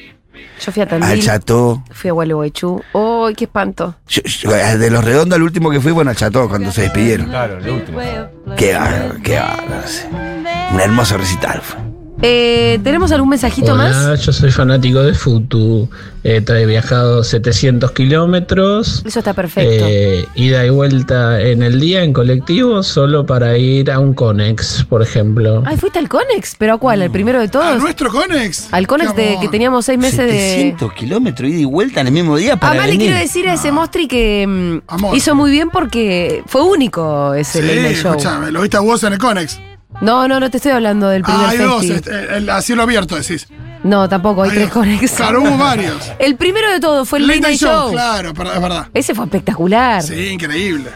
Yo 0.65 0.71
fui 0.71 0.81
a 0.81 0.83
al 0.83 0.89
Tandil, 1.01 1.21
Chateau. 1.23 1.83
fui 1.91 2.09
a 2.09 2.13
Gualeguaychú. 2.13 2.81
¡Ay, 2.93 3.35
qué 3.35 3.45
espanto! 3.45 3.95
Yo- 4.07 4.21
yo- 4.23 4.51
de 4.77 4.89
los 4.89 5.03
redondos, 5.03 5.35
el 5.37 5.43
último 5.43 5.69
que 5.71 5.81
fui, 5.81 5.91
bueno, 5.91 6.11
al 6.11 6.15
Chateau, 6.15 6.47
cuando 6.47 6.71
se 6.71 6.83
despidieron. 6.83 7.27
Claro, 7.27 7.59
lo 7.59 7.73
último. 7.75 7.99
Qué 8.55 8.73
bárbaro, 8.73 9.15
qué 9.23 9.35
bárbaro. 9.39 9.83
Un 10.73 10.79
hermoso 10.79 11.17
recital 11.17 11.61
fue. 11.61 11.79
Eh, 12.25 12.79
¿Tenemos 12.85 13.11
algún 13.11 13.27
mensajito 13.29 13.73
Hola, 13.73 13.83
más? 13.83 14.21
yo 14.25 14.31
soy 14.31 14.49
fanático 14.49 15.03
de 15.03 15.13
Futu. 15.13 15.89
Eh, 16.23 16.41
he 16.47 16.65
viajado 16.65 17.21
700 17.21 17.91
kilómetros. 17.91 19.03
Eso 19.05 19.19
está 19.19 19.33
perfecto. 19.33 19.85
eh, 19.89 20.25
ida 20.35 20.65
y 20.65 20.69
vuelta 20.69 21.41
en 21.41 21.63
el 21.63 21.81
día 21.81 22.01
en 22.01 22.13
colectivo 22.13 22.81
solo 22.81 23.25
para 23.25 23.57
ir 23.57 23.91
a 23.91 23.99
un 23.99 24.13
Conex, 24.13 24.85
por 24.87 25.01
ejemplo. 25.01 25.63
Ay, 25.65 25.75
fuiste 25.75 25.99
al 25.99 26.07
Conex, 26.07 26.55
pero 26.57 26.75
¿a 26.75 26.77
cuál? 26.77 27.01
¿El 27.01 27.11
primero 27.11 27.39
de 27.39 27.45
¿A 27.47 27.51
todos? 27.51 27.81
nuestro 27.81 28.09
Conex? 28.09 28.69
Al 28.71 28.87
Conex 28.87 29.13
de, 29.17 29.37
que 29.41 29.49
teníamos 29.49 29.83
seis 29.83 29.99
meses 29.99 30.19
de. 30.19 30.31
700 30.31 30.93
kilómetros, 30.93 31.49
ida 31.49 31.59
y 31.59 31.65
vuelta 31.65 31.99
en 31.99 32.07
el 32.07 32.13
mismo 32.13 32.37
día 32.37 32.55
para 32.55 32.69
Además 32.71 32.85
le 32.87 32.91
venir. 32.93 33.07
quiero 33.07 33.19
decir 33.21 33.49
a 33.49 33.53
ese 33.55 33.73
Mostri 33.73 34.07
que 34.07 34.45
mm, 34.47 34.77
Amor. 34.87 35.17
hizo 35.17 35.35
muy 35.35 35.51
bien 35.51 35.69
porque 35.69 36.41
fue 36.47 36.61
único 36.63 37.33
ese 37.33 37.59
Sí, 37.61 37.67
night 37.81 37.97
show. 37.97 38.11
escuchame, 38.11 38.49
lo 38.49 38.61
viste 38.61 38.77
a 38.77 38.79
vos 38.79 39.03
en 39.03 39.11
el 39.11 39.19
Conex. 39.19 39.59
No, 40.01 40.27
no, 40.27 40.39
no 40.39 40.49
te 40.51 40.57
estoy 40.57 40.71
hablando 40.73 41.07
del 41.09 41.23
primer 41.23 41.45
Ah, 41.45 41.49
hay 41.49 41.57
dos, 41.59 41.83
este, 41.85 42.37
el, 42.37 42.49
a 42.49 42.61
cielo 42.61 42.83
abierto 42.83 43.15
decís. 43.15 43.47
No, 43.83 44.07
tampoco, 44.07 44.43
hay 44.43 44.49
Hay 44.49 44.55
tres 44.55 44.67
dos. 44.69 44.73
Conex. 44.73 45.11
Claro, 45.11 45.41
hubo 45.41 45.57
varios. 45.57 46.11
El 46.19 46.35
primero 46.37 46.71
de 46.71 46.79
todo 46.79 47.03
fue 47.05 47.19
el 47.19 47.27
Late 47.27 47.39
Night 47.41 47.59
Show. 47.59 47.91
Claro, 47.91 48.29
es 48.29 48.61
verdad. 48.61 48.87
Ese 48.93 49.13
fue 49.13 49.25
espectacular. 49.25 50.01
Sí, 50.01 50.27
increíble. 50.29 50.89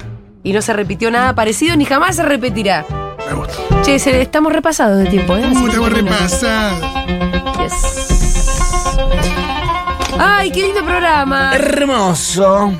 Y 0.44 0.54
no 0.54 0.62
se 0.62 0.72
repitió 0.72 1.12
nada 1.12 1.36
parecido 1.36 1.76
ni 1.76 1.84
jamás 1.84 2.16
se 2.16 2.24
repetirá. 2.24 2.86
Me 3.28 3.34
gusta. 3.34 3.54
Che, 3.84 4.00
se- 4.00 4.22
estamos 4.22 4.54
repasados 4.54 5.00
de 5.00 5.06
tiempo, 5.08 5.36
¿eh? 5.36 5.42
Uh, 5.52 5.66
que 5.66 5.72
te 5.72 5.78
voy 5.78 5.90
a 5.90 5.94
termino. 5.94 6.16
repasar. 6.16 6.74
Yes. 7.60 7.74
Ay, 10.20 10.52
qué 10.52 10.62
lindo 10.64 10.84
programa. 10.86 11.54
Hermoso. 11.56 12.72